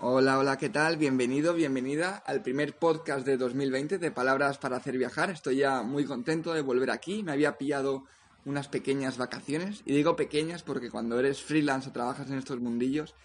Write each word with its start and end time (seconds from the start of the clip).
Hola, 0.00 0.38
hola, 0.38 0.56
¿qué 0.58 0.68
tal? 0.68 0.96
Bienvenido, 0.96 1.54
bienvenida 1.54 2.22
al 2.24 2.40
primer 2.40 2.76
podcast 2.76 3.26
de 3.26 3.36
2020 3.36 3.98
de 3.98 4.12
Palabras 4.12 4.56
para 4.56 4.76
hacer 4.76 4.96
viajar. 4.96 5.28
Estoy 5.28 5.56
ya 5.56 5.82
muy 5.82 6.04
contento 6.04 6.54
de 6.54 6.62
volver 6.62 6.92
aquí. 6.92 7.24
Me 7.24 7.32
había 7.32 7.58
pillado 7.58 8.04
unas 8.44 8.68
pequeñas 8.68 9.18
vacaciones. 9.18 9.82
Y 9.86 9.92
digo 9.92 10.14
pequeñas 10.14 10.62
porque 10.62 10.88
cuando 10.88 11.18
eres 11.18 11.42
freelance 11.42 11.88
o 11.88 11.92
trabajas 11.92 12.30
en 12.30 12.38
estos 12.38 12.60
mundillos, 12.60 13.16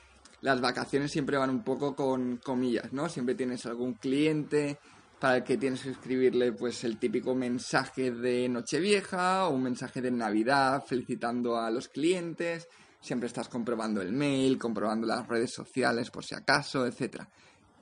las 0.42 0.62
vacaciones 0.62 1.12
siempre 1.12 1.38
van 1.38 1.52
un 1.52 1.64
poco 1.64 1.96
con 1.96 2.38
comillas, 2.38 2.92
¿no? 2.92 3.08
Siempre 3.08 3.36
tienes 3.36 3.68
algún 3.68 3.94
cliente 3.94 4.80
para 5.20 5.38
el 5.38 5.44
que 5.44 5.58
tienes 5.58 5.84
que 5.84 5.92
escribirle 5.92 6.54
pues 6.54 6.84
el 6.86 6.98
típico 6.98 7.36
mensaje 7.36 8.10
de 8.10 8.50
Nochevieja 8.50 9.48
o 9.48 9.54
un 9.54 9.62
mensaje 9.62 10.02
de 10.02 10.10
Navidad 10.10 10.84
felicitando 10.88 11.56
a 11.56 11.70
los 11.70 11.88
clientes 11.88 12.68
siempre 13.04 13.28
estás 13.28 13.50
comprobando 13.50 14.02
el 14.02 14.14
mail, 14.14 14.58
comprobando 14.58 15.06
las 15.06 15.28
redes 15.28 15.52
sociales 15.54 16.10
por 16.10 16.24
si 16.24 16.36
acaso, 16.36 16.88
etc. 16.88 17.24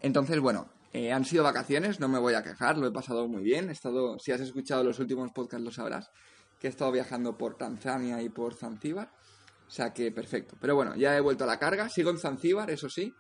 Entonces, 0.02 0.40
bueno, 0.40 0.68
eh, 0.92 1.14
han 1.14 1.24
sido 1.24 1.44
vacaciones, 1.44 2.00
no 2.00 2.10
me 2.10 2.20
voy 2.20 2.34
a 2.34 2.42
quejar, 2.42 2.78
lo 2.78 2.88
he 2.88 2.92
pasado 2.92 3.28
muy 3.28 3.44
bien. 3.44 3.70
He 3.70 3.74
estado, 3.74 4.18
si 4.18 4.32
has 4.32 4.42
escuchado 4.42 4.84
los 4.84 4.98
últimos 5.00 5.32
podcasts 5.32 5.64
lo 5.64 5.72
sabrás, 5.72 6.10
que 6.60 6.68
he 6.68 6.70
estado 6.70 6.92
viajando 6.92 7.38
por 7.38 7.56
Tanzania 7.56 8.22
y 8.22 8.30
por 8.30 8.56
Zanzíbar. 8.56 9.12
O 9.68 9.70
sea 9.70 9.94
que 9.94 10.12
perfecto. 10.12 10.58
Pero 10.60 10.76
bueno, 10.76 10.96
ya 10.96 11.16
he 11.16 11.22
vuelto 11.22 11.44
a 11.44 11.48
la 11.48 11.60
carga, 11.60 11.88
sigo 11.88 12.10
en 12.10 12.18
Zanzíbar, 12.18 12.72
eso 12.72 12.90
sí. 12.90 13.14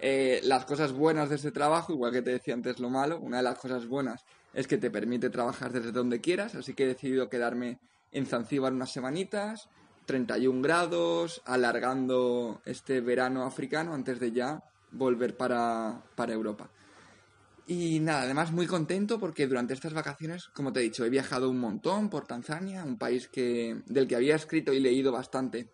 Eh, 0.00 0.40
las 0.44 0.64
cosas 0.64 0.92
buenas 0.92 1.28
de 1.28 1.34
este 1.36 1.50
trabajo, 1.50 1.92
igual 1.92 2.12
que 2.12 2.22
te 2.22 2.30
decía 2.30 2.54
antes 2.54 2.78
lo 2.78 2.88
malo, 2.88 3.18
una 3.18 3.38
de 3.38 3.42
las 3.42 3.58
cosas 3.58 3.86
buenas 3.86 4.24
es 4.54 4.68
que 4.68 4.78
te 4.78 4.90
permite 4.90 5.28
trabajar 5.28 5.72
desde 5.72 5.90
donde 5.90 6.20
quieras, 6.20 6.54
así 6.54 6.72
que 6.72 6.84
he 6.84 6.86
decidido 6.86 7.28
quedarme 7.28 7.80
en 8.12 8.26
Zanzíbar 8.26 8.72
unas 8.72 8.92
semanitas, 8.92 9.68
31 10.08 10.62
grados, 10.62 11.42
alargando 11.44 12.62
este 12.64 13.02
verano 13.02 13.44
africano 13.44 13.92
antes 13.92 14.18
de 14.18 14.32
ya 14.32 14.64
volver 14.90 15.36
para, 15.36 16.02
Europa. 16.16 16.70
Y 17.66 18.00
nada, 18.00 18.22
además 18.22 18.50
muy 18.50 18.66
contento 18.66 19.20
porque 19.20 19.46
durante 19.46 19.74
estas 19.74 19.92
vacaciones, 19.92 20.48
como 20.54 20.72
te 20.72 20.80
he 20.80 20.84
dicho, 20.84 21.04
he 21.04 21.10
viajado 21.10 21.50
un 21.50 21.60
montón 21.60 22.08
por 22.08 22.26
Tanzania, 22.26 22.84
un 22.84 22.96
país 22.96 23.28
que, 23.28 23.82
del 23.84 24.08
que 24.08 24.16
había 24.16 24.34
escrito 24.34 24.72
y 24.72 24.80
leído 24.80 25.12
bastante 25.12 25.68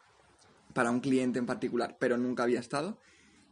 para 0.72 0.90
un 0.90 0.98
cliente 0.98 1.38
en 1.38 1.46
particular, 1.46 1.96
pero 2.00 2.18
nunca 2.18 2.42
había 2.42 2.58
estado. 2.58 2.98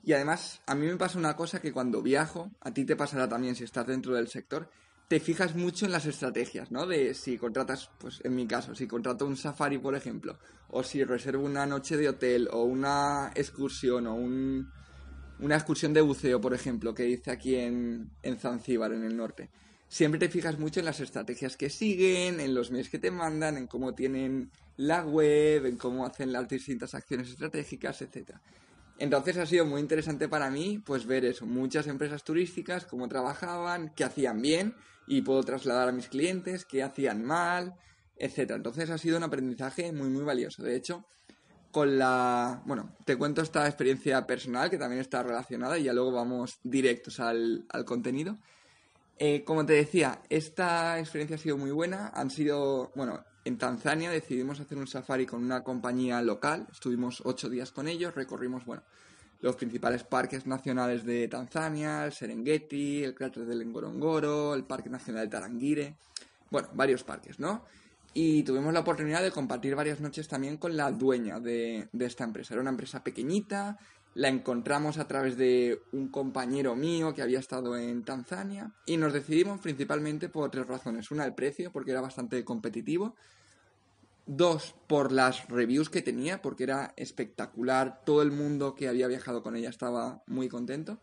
Y 0.03 0.15
además, 0.15 0.63
a 0.67 0.75
mí 0.75 0.85
me 0.85 0.97
pasa 0.97 1.17
una 1.17 1.37
cosa 1.37 1.61
que 1.61 1.73
cuando 1.73 2.03
viajo, 2.03 2.51
a 2.61 2.73
ti 2.73 2.85
te 2.85 2.97
pasará 2.97 3.29
también 3.29 3.55
si 3.55 3.63
estás 3.63 3.87
dentro 3.87 4.17
del 4.17 4.27
sector, 4.27 4.69
te 5.09 5.21
fijas 5.21 5.55
mucho 5.55 5.87
en 5.87 5.93
las 5.93 6.07
estrategias, 6.07 6.71
¿no? 6.71 6.87
De 6.87 7.15
si 7.15 7.37
contratas, 7.37 7.91
pues 7.99 8.21
en 8.25 8.35
mi 8.35 8.47
caso, 8.47 8.75
si 8.75 8.87
contrato 8.87 9.27
un 9.27 9.37
safari, 9.37 9.79
por 9.79 9.95
ejemplo, 9.95 10.39
o 10.69 10.83
si 10.83 11.05
reservo 11.05 11.45
una 11.45 11.67
noche 11.67 11.97
de 11.97 12.09
hotel 12.09 12.49
o 12.51 12.63
una 12.63 13.31
excursión 13.35 14.07
o 14.07 14.15
un, 14.15 14.71
una 15.41 15.57
excursión 15.57 15.93
de 15.93 16.01
buceo, 16.01 16.41
por 16.41 16.55
ejemplo, 16.55 16.95
que 16.95 17.09
hice 17.09 17.31
aquí 17.31 17.57
en, 17.57 18.11
en 18.23 18.39
Zanzíbar, 18.39 18.93
en 18.93 19.05
el 19.05 19.17
norte. 19.17 19.51
Siempre 19.87 20.19
te 20.19 20.31
fijas 20.31 20.59
mucho 20.59 20.81
en 20.81 20.87
las 20.87 21.01
estrategias 21.01 21.59
que 21.59 21.69
siguen, 21.69 22.41
en 22.41 22.55
los 22.55 22.71
mails 22.71 22.89
que 22.89 22.99
te 22.99 23.11
mandan, 23.11 23.59
en 23.59 23.67
cómo 23.67 23.95
tienen 23.95 24.51
la 24.79 25.05
web, 25.05 25.67
en 25.67 25.77
cómo 25.77 26.07
hacen 26.07 26.33
las 26.33 26.49
distintas 26.49 26.95
acciones 26.95 27.29
estratégicas, 27.29 28.01
etcétera. 28.01 28.41
Entonces 28.99 29.37
ha 29.37 29.45
sido 29.45 29.67
muy 29.67 29.81
interesante 29.81 30.29
para 30.29 30.51
mí 30.51 30.79
pues 30.79 31.05
ver 31.05 31.25
eso, 31.25 31.45
muchas 31.45 31.87
empresas 31.87 32.25
turísticas, 32.25 32.87
cómo 32.87 33.09
trabajaban, 33.09 33.93
qué 33.95 34.05
hacían 34.05 34.41
bien 34.41 34.75
y 35.07 35.23
puedo 35.23 35.43
trasladar 35.43 35.89
a 35.89 35.93
mis 35.93 36.09
clientes, 36.09 36.65
qué 36.65 36.83
hacían 36.83 37.25
mal, 37.25 37.75
etcétera. 38.17 38.57
Entonces 38.57 38.91
ha 38.91 38.99
sido 38.99 39.17
un 39.17 39.25
aprendizaje 39.25 39.93
muy 39.93 40.09
muy 40.09 40.25
valioso. 40.25 40.63
De 40.63 40.77
hecho, 40.77 41.07
con 41.73 41.99
la, 41.99 42.63
bueno, 42.67 42.95
te 43.05 43.17
cuento 43.17 43.41
esta 43.41 43.67
experiencia 43.67 44.27
personal 44.27 44.71
que 44.71 44.79
también 44.79 45.01
está 45.01 45.23
relacionada 45.23 45.79
y 45.79 45.85
ya 45.85 45.95
luego 45.95 46.13
vamos 46.13 46.61
directos 46.63 47.19
al, 47.19 47.67
contenido. 47.87 48.39
Eh, 49.19 49.43
como 49.43 49.65
te 49.65 49.73
decía, 49.73 50.21
esta 50.29 50.99
experiencia 50.99 51.37
ha 51.37 51.39
sido 51.39 51.57
muy 51.57 51.71
buena. 51.71 52.09
Han 52.15 52.31
sido, 52.31 52.93
bueno, 52.95 53.25
en 53.45 53.57
Tanzania 53.57 54.11
decidimos 54.11 54.61
hacer 54.61 54.77
un 54.77 54.87
safari 54.87 55.25
con 55.25 55.43
una 55.43 55.65
compañía 55.65 56.21
local. 56.21 56.67
Estuvimos 56.71 57.23
ocho 57.25 57.49
días 57.49 57.73
con 57.73 57.89
ellos, 57.89 58.15
recorrimos, 58.15 58.67
bueno, 58.67 58.83
los 59.43 59.57
principales 59.57 60.05
parques 60.05 60.47
nacionales 60.47 61.05
de 61.05 61.29
Tanzania, 61.29 62.07
el 62.07 62.13
Serengeti, 62.13 63.05
el 63.05 63.15
cráter 63.15 63.45
del 63.45 63.67
Ngorongoro, 63.67 64.55
el 64.55 64.65
Parque 64.65 64.89
Nacional 64.89 65.25
de 65.25 65.31
Tarangire, 65.31 65.97
bueno, 66.51 66.69
varios 66.75 67.05
parques, 67.05 67.39
¿no? 67.39 67.65
Y 68.15 68.43
tuvimos 68.45 68.73
la 68.73 68.81
oportunidad 68.81 69.23
de 69.23 69.31
compartir 69.31 69.75
varias 69.75 70.01
noches 70.01 70.29
también 70.29 70.59
con 70.59 70.77
la 70.77 70.91
dueña 70.93 71.41
de, 71.41 71.89
de 71.93 72.07
esta 72.07 72.25
empresa. 72.25 72.55
Era 72.55 72.61
una 72.61 72.71
empresa 72.71 73.03
pequeñita, 73.03 73.79
la 74.15 74.29
encontramos 74.29 74.99
a 74.99 75.09
través 75.09 75.37
de 75.37 75.81
un 75.93 76.09
compañero 76.09 76.77
mío 76.77 77.15
que 77.15 77.23
había 77.23 77.39
estado 77.39 77.77
en 77.77 78.05
Tanzania 78.05 78.71
y 78.85 78.99
nos 78.99 79.13
decidimos 79.13 79.61
principalmente 79.61 80.29
por 80.29 80.51
tres 80.51 80.67
razones. 80.67 81.11
Una, 81.11 81.25
el 81.25 81.35
precio, 81.35 81.73
porque 81.73 81.93
era 81.93 82.03
bastante 82.03 82.45
competitivo. 82.45 83.17
Dos, 84.27 84.75
por 84.87 85.11
las 85.11 85.49
reviews 85.49 85.91
que 85.91 86.03
tenía, 86.03 86.41
porque 86.41 86.65
era 86.65 86.95
espectacular. 86.97 88.03
Todo 88.05 88.23
el 88.23 88.31
mundo 88.31 88.75
que 88.75 88.89
había 88.89 89.09
viajado 89.09 89.43
con 89.43 89.57
ella 89.57 89.69
estaba 89.69 90.23
muy 90.27 90.49
contento. 90.49 91.01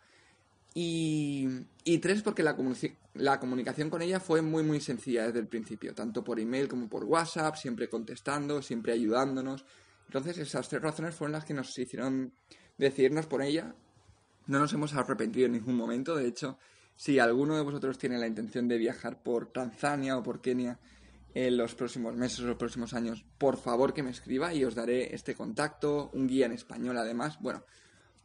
Y, 0.74 1.66
tres, 2.02 2.22
porque 2.22 2.44
la, 2.44 2.56
la 3.16 3.40
comunicación 3.40 3.90
con 3.90 4.02
ella 4.02 4.20
fue 4.20 4.42
muy, 4.42 4.64
muy 4.64 4.80
sencilla 4.80 5.26
desde 5.26 5.40
el 5.40 5.48
principio, 5.48 5.94
tanto 5.94 6.24
por 6.24 6.40
email 6.40 6.70
como 6.70 6.88
por 6.88 7.04
WhatsApp, 7.04 7.56
siempre 7.56 7.90
contestando, 7.90 8.62
siempre 8.62 8.94
ayudándonos. 8.94 9.66
Entonces, 10.06 10.38
esas 10.38 10.70
tres 10.70 10.82
razones 10.82 11.16
fueron 11.16 11.34
las 11.34 11.46
que 11.46 11.54
nos 11.54 11.78
hicieron 11.78 12.34
decidirnos 12.78 13.26
por 13.26 13.42
ella. 13.42 13.76
No 14.48 14.60
nos 14.60 14.72
hemos 14.74 14.94
arrepentido 14.94 15.48
en 15.48 15.54
ningún 15.54 15.76
momento. 15.76 16.16
De 16.16 16.28
hecho, 16.28 16.58
si 16.96 17.20
alguno 17.20 17.56
de 17.56 17.64
vosotros 17.64 17.98
tiene 17.98 18.18
la 18.18 18.28
intención 18.28 18.68
de 18.68 18.78
viajar 18.78 19.22
por 19.22 19.52
Tanzania 19.52 20.18
o 20.18 20.24
por 20.24 20.42
Kenia 20.42 20.80
en 21.34 21.58
los 21.58 21.76
próximos 21.76 22.16
meses 22.16 22.40
o 22.42 22.48
los 22.48 22.58
próximos 22.58 22.94
años, 22.94 23.24
por 23.38 23.58
favor 23.58 23.94
que 23.94 24.04
me 24.04 24.12
escriba 24.12 24.54
y 24.54 24.64
os 24.64 24.76
daré 24.76 25.14
este 25.14 25.36
contacto, 25.36 26.10
un 26.14 26.28
guía 26.28 26.46
en 26.46 26.54
español 26.54 26.98
además. 26.98 27.38
Bueno, 27.40 27.64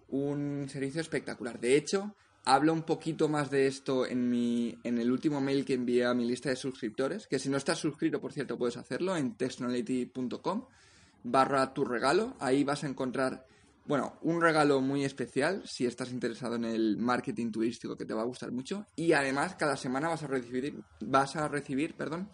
un 0.09 0.69
servicio 0.69 1.01
espectacular. 1.01 1.61
De 1.61 1.77
hecho, 1.77 2.15
hablo 2.45 2.73
un 2.73 2.83
poquito 2.83 3.29
más 3.29 3.51
de 3.51 3.67
esto 3.67 4.07
en, 4.07 4.31
mi, 4.31 4.79
en 4.85 4.99
el 4.99 5.11
último 5.11 5.41
mail 5.41 5.65
que 5.65 5.75
envié 5.75 6.05
a 6.05 6.15
mi 6.15 6.27
lista 6.27 6.49
de 6.49 6.57
suscriptores, 6.57 7.27
que 7.27 7.39
si 7.39 7.49
no 7.49 7.57
estás 7.57 7.79
suscrito, 7.79 8.21
por 8.21 8.33
cierto, 8.33 8.59
puedes 8.59 8.77
hacerlo 8.77 9.17
en 9.17 9.35
textonality.com 9.35 10.67
barra 11.25 11.73
tu 11.73 11.85
regalo. 11.85 12.35
Ahí 12.39 12.65
vas 12.65 12.85
a 12.85 12.89
encontrar 12.89 13.47
bueno, 13.87 14.15
un 14.23 14.41
regalo 14.41 14.81
muy 14.81 15.05
especial 15.05 15.63
si 15.67 15.85
estás 15.85 16.11
interesado 16.11 16.57
en 16.57 16.65
el 16.65 16.97
marketing 16.97 17.53
turístico 17.53 17.97
que 17.97 18.07
te 18.07 18.15
va 18.15 18.23
a 18.23 18.27
gustar 18.27 18.51
mucho 18.51 18.87
y 18.97 19.13
además 19.13 19.57
cada 19.57 19.77
semana 19.77 20.09
vas 20.09 20.23
a 20.23 20.27
recibir 20.27 20.83
vas 21.01 21.37
a 21.37 21.49
recibir, 21.49 21.95
perdón, 21.95 22.31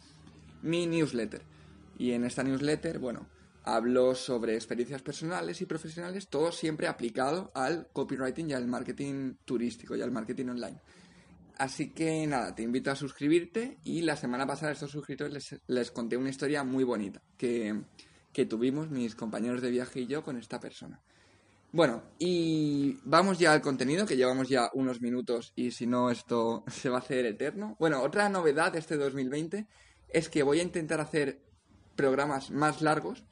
mi 0.63 0.87
newsletter. 0.87 1.43
Y 1.99 2.13
en 2.13 2.25
esta 2.25 2.43
newsletter, 2.43 2.99
bueno, 2.99 3.27
hablo 3.65 4.15
sobre 4.15 4.55
experiencias 4.55 5.03
personales 5.03 5.61
y 5.61 5.67
profesionales, 5.67 6.29
todo 6.29 6.53
siempre 6.53 6.89
aplicado 6.89 7.51
al 7.55 7.89
copywriting 7.93 8.51
y 8.51 8.53
al 8.55 8.67
marketing 8.67 9.35
turístico 9.45 9.97
y 9.97 10.03
al 10.03 10.11
marketing 10.11 10.47
online. 10.47 10.81
Así 11.59 11.91
que 11.91 12.27
nada, 12.27 12.55
te 12.55 12.63
invito 12.63 12.91
a 12.91 12.97
suscribirte 12.97 13.79
y 13.85 14.01
la 14.01 14.17
semana 14.17 14.47
pasada 14.47 14.71
a 14.71 14.73
estos 14.73 14.91
suscriptores 14.91 15.61
les, 15.67 15.91
conté 15.91 16.17
una 16.17 16.31
historia 16.31 16.65
muy 16.65 16.85
bonita 16.85 17.21
que, 17.37 17.83
que 18.33 18.47
tuvimos 18.47 18.89
mis 18.89 19.15
compañeros 19.15 19.61
de 19.61 19.71
viaje 19.71 20.01
y 20.01 20.07
yo 20.07 20.25
con 20.25 20.39
esta 20.39 20.59
persona. 20.59 21.03
Bueno, 21.73 22.03
y 22.19 22.99
vamos 23.05 23.39
ya 23.39 23.53
al 23.53 23.61
contenido, 23.61 24.07
que 24.07 24.17
llevamos 24.17 24.49
ya 24.49 24.71
unos 24.73 25.01
minutos 25.01 25.53
y 25.55 25.71
si 25.71 25.87
no 25.87 26.11
esto 26.11 26.65
se 26.73 26.89
va 26.89 26.97
a 26.97 27.01
hacer 27.01 27.27
eterno. 27.27 27.77
Bueno, 27.79 28.01
otra 28.03 28.29
novedad 28.31 28.73
de 28.73 28.79
este 28.79 28.97
2020 28.97 29.67
es 30.13 30.29
que 30.29 30.43
voy 30.43 30.61
a 30.61 30.63
intentar 30.63 31.01
hacer 31.01 31.41
programas 31.97 32.51
más 32.51 32.83
largos, 32.83 33.25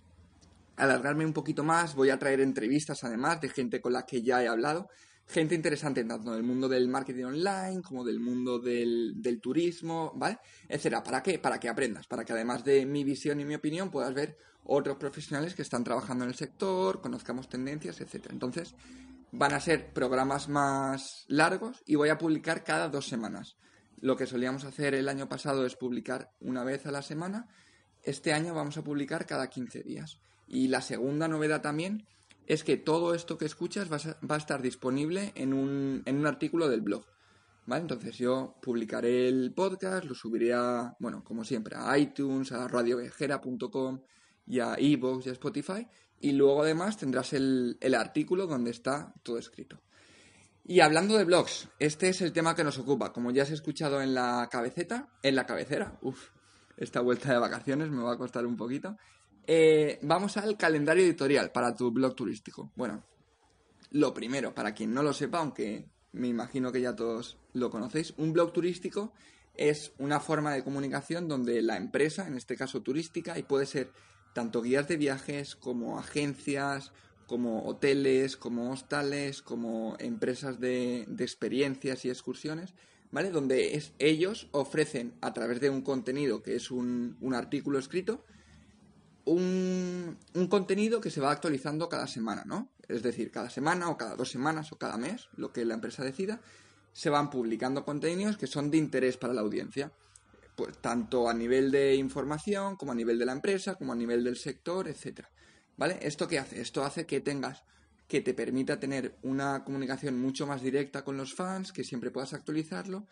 alargarme 0.76 1.24
un 1.24 1.32
poquito 1.32 1.64
más, 1.64 1.94
voy 1.94 2.10
a 2.10 2.18
traer 2.18 2.40
entrevistas 2.40 3.04
además 3.04 3.40
de 3.40 3.48
gente 3.48 3.80
con 3.80 3.92
la 3.92 4.06
que 4.06 4.22
ya 4.22 4.42
he 4.42 4.48
hablado, 4.48 4.88
gente 5.26 5.54
interesante 5.54 6.04
tanto 6.04 6.32
del 6.32 6.42
mundo 6.42 6.68
del 6.68 6.88
marketing 6.88 7.24
online 7.24 7.82
como 7.82 8.04
del 8.04 8.18
mundo 8.18 8.58
del, 8.58 9.20
del 9.20 9.40
turismo, 9.40 10.12
¿vale? 10.16 10.38
Etcétera. 10.68 11.02
¿Para 11.02 11.22
qué? 11.22 11.38
Para 11.38 11.60
que 11.60 11.68
aprendas, 11.68 12.06
para 12.06 12.24
que 12.24 12.32
además 12.32 12.64
de 12.64 12.86
mi 12.86 13.04
visión 13.04 13.40
y 13.40 13.44
mi 13.44 13.54
opinión 13.54 13.90
puedas 13.90 14.14
ver 14.14 14.38
otros 14.64 14.96
profesionales 14.96 15.54
que 15.54 15.62
están 15.62 15.84
trabajando 15.84 16.24
en 16.24 16.30
el 16.30 16.36
sector, 16.36 17.00
conozcamos 17.00 17.48
tendencias, 17.48 18.00
etcétera. 18.00 18.32
Entonces, 18.32 18.74
van 19.32 19.52
a 19.52 19.60
ser 19.60 19.92
programas 19.92 20.48
más 20.48 21.24
largos 21.28 21.82
y 21.86 21.96
voy 21.96 22.08
a 22.08 22.18
publicar 22.18 22.64
cada 22.64 22.88
dos 22.88 23.06
semanas. 23.06 23.56
Lo 24.00 24.16
que 24.16 24.26
solíamos 24.26 24.64
hacer 24.64 24.94
el 24.94 25.08
año 25.08 25.28
pasado 25.28 25.66
es 25.66 25.76
publicar 25.76 26.32
una 26.40 26.64
vez 26.64 26.86
a 26.86 26.90
la 26.90 27.02
semana. 27.02 27.48
Este 28.02 28.32
año 28.32 28.54
vamos 28.54 28.76
a 28.76 28.84
publicar 28.84 29.26
cada 29.26 29.48
15 29.48 29.82
días. 29.82 30.20
Y 30.46 30.68
la 30.68 30.80
segunda 30.80 31.28
novedad 31.28 31.60
también 31.60 32.06
es 32.46 32.64
que 32.64 32.76
todo 32.76 33.14
esto 33.14 33.36
que 33.36 33.44
escuchas 33.44 33.90
va 33.92 34.34
a, 34.34 34.38
estar 34.38 34.62
disponible 34.62 35.32
en 35.34 35.52
un, 35.52 36.02
en 36.06 36.16
un 36.16 36.26
artículo 36.26 36.68
del 36.68 36.80
blog. 36.80 37.04
¿Vale? 37.66 37.82
Entonces 37.82 38.16
yo 38.16 38.56
publicaré 38.62 39.28
el 39.28 39.52
podcast, 39.52 40.06
lo 40.06 40.14
subiré 40.14 40.54
a, 40.54 40.96
bueno, 40.98 41.22
como 41.22 41.44
siempre, 41.44 41.76
a 41.76 41.98
iTunes, 41.98 42.52
a 42.52 42.66
radioviajera.com, 42.66 44.00
y 44.48 44.60
a 44.60 44.76
Evox 44.78 45.26
y 45.26 45.28
a 45.28 45.32
Spotify. 45.32 45.86
Y 46.20 46.32
luego 46.32 46.62
además 46.62 46.96
tendrás 46.96 47.32
el, 47.34 47.78
artículo 47.96 48.46
donde 48.46 48.70
está 48.70 49.12
todo 49.22 49.38
escrito. 49.38 49.80
Y 50.70 50.80
hablando 50.80 51.16
de 51.16 51.24
blogs, 51.24 51.66
este 51.78 52.10
es 52.10 52.20
el 52.20 52.34
tema 52.34 52.54
que 52.54 52.62
nos 52.62 52.76
ocupa. 52.76 53.10
Como 53.10 53.30
ya 53.30 53.42
has 53.42 53.50
escuchado 53.50 54.02
en 54.02 54.12
la 54.12 54.50
cabeceta, 54.50 55.08
en 55.22 55.34
la 55.34 55.46
cabecera, 55.46 55.98
uff, 56.02 56.28
esta 56.76 57.00
vuelta 57.00 57.32
de 57.32 57.38
vacaciones 57.38 57.88
me 57.88 58.02
va 58.02 58.12
a 58.12 58.18
costar 58.18 58.44
un 58.44 58.54
poquito. 58.54 58.94
Eh, 59.46 59.98
vamos 60.02 60.36
al 60.36 60.58
calendario 60.58 61.04
editorial 61.04 61.52
para 61.52 61.74
tu 61.74 61.90
blog 61.90 62.14
turístico. 62.14 62.70
Bueno, 62.76 63.02
lo 63.92 64.12
primero, 64.12 64.54
para 64.54 64.74
quien 64.74 64.92
no 64.92 65.02
lo 65.02 65.14
sepa, 65.14 65.38
aunque 65.38 65.88
me 66.12 66.28
imagino 66.28 66.70
que 66.70 66.82
ya 66.82 66.94
todos 66.94 67.38
lo 67.54 67.70
conocéis, 67.70 68.12
un 68.18 68.34
blog 68.34 68.52
turístico 68.52 69.14
es 69.54 69.94
una 69.96 70.20
forma 70.20 70.52
de 70.52 70.62
comunicación 70.62 71.28
donde 71.28 71.62
la 71.62 71.78
empresa, 71.78 72.28
en 72.28 72.34
este 72.34 72.58
caso 72.58 72.82
turística, 72.82 73.38
y 73.38 73.42
puede 73.42 73.64
ser 73.64 73.90
tanto 74.34 74.60
guías 74.60 74.86
de 74.86 74.98
viajes 74.98 75.56
como 75.56 75.98
agencias, 75.98 76.92
como 77.28 77.66
hoteles, 77.66 78.38
como 78.38 78.72
hostales, 78.72 79.42
como 79.42 79.96
empresas 80.00 80.58
de, 80.58 81.02
experiencias 81.18 82.06
y 82.06 82.08
excursiones, 82.08 82.72
¿vale? 83.12 83.30
Donde 83.30 83.74
es, 83.74 83.92
ellos 83.98 84.48
ofrecen 84.50 85.12
a 85.20 85.34
través 85.34 85.60
de 85.60 85.68
un 85.68 85.82
contenido 85.82 86.42
que 86.42 86.56
es 86.56 86.70
un, 86.70 87.18
un 87.20 87.34
artículo 87.34 87.78
escrito, 87.78 88.24
un, 89.26 90.16
un, 90.34 90.46
contenido 90.48 91.02
que 91.02 91.10
se 91.10 91.20
va 91.20 91.30
actualizando 91.30 91.90
cada 91.90 92.06
semana, 92.06 92.44
¿no? 92.46 92.70
Es 92.88 93.02
decir, 93.02 93.30
cada 93.30 93.50
semana 93.50 93.90
o 93.90 93.98
cada 93.98 94.16
dos 94.16 94.30
semanas 94.30 94.72
o 94.72 94.78
cada 94.78 94.96
mes, 94.96 95.28
lo 95.36 95.52
que 95.52 95.66
la 95.66 95.74
empresa 95.74 96.02
decida, 96.02 96.40
se 96.94 97.10
van 97.10 97.28
publicando 97.28 97.84
contenidos 97.84 98.38
que 98.38 98.46
son 98.46 98.70
de 98.70 98.78
interés 98.78 99.18
para 99.18 99.34
la 99.34 99.42
audiencia. 99.42 99.92
Pues 100.56 100.78
tanto 100.78 101.28
a 101.28 101.34
nivel 101.34 101.70
de 101.70 101.94
información, 101.94 102.76
como 102.76 102.92
a 102.92 102.94
nivel 102.94 103.18
de 103.18 103.26
la 103.26 103.32
empresa, 103.32 103.74
como 103.74 103.92
a 103.92 103.96
nivel 103.96 104.24
del 104.24 104.36
sector, 104.36 104.88
etcétera. 104.88 105.30
¿Vale? 105.78 105.98
¿Esto 106.02 106.26
qué 106.26 106.40
hace? 106.40 106.60
Esto 106.60 106.84
hace 106.84 107.06
que 107.06 107.20
tengas, 107.20 107.62
que 108.08 108.20
te 108.20 108.34
permita 108.34 108.80
tener 108.80 109.16
una 109.22 109.64
comunicación 109.64 110.20
mucho 110.20 110.46
más 110.46 110.60
directa 110.60 111.04
con 111.04 111.16
los 111.16 111.34
fans, 111.34 111.72
que 111.72 111.84
siempre 111.84 112.10
puedas 112.10 112.34
actualizarlo 112.34 113.06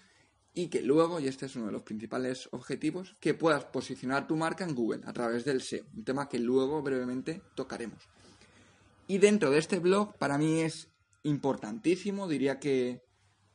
y 0.53 0.67
que 0.67 0.83
luego, 0.83 1.21
y 1.21 1.29
este 1.29 1.47
es 1.47 1.55
uno 1.55 1.67
de 1.67 1.73
los 1.73 1.83
principales 1.83 2.49
objetivos, 2.51 3.15
que 3.21 3.35
puedas 3.35 3.67
posicionar 3.67 4.27
tu 4.27 4.37
marca 4.37 4.65
en 4.65 4.75
Google 4.75 5.03
a 5.05 5.13
través 5.13 5.45
del 5.45 5.63
SEO, 5.63 5.85
un 5.95 6.05
tema 6.05 6.29
que 6.29 6.41
luego 6.41 6.83
brevemente 6.83 7.41
tocaremos. 7.55 8.03
Y 9.07 9.19
dentro 9.19 9.51
de 9.51 9.59
este 9.59 9.79
blog, 9.79 10.17
para 10.17 10.37
mí 10.37 10.63
es 10.63 10.89
importantísimo, 11.23 12.27
diría 12.27 12.59
que, 12.59 13.03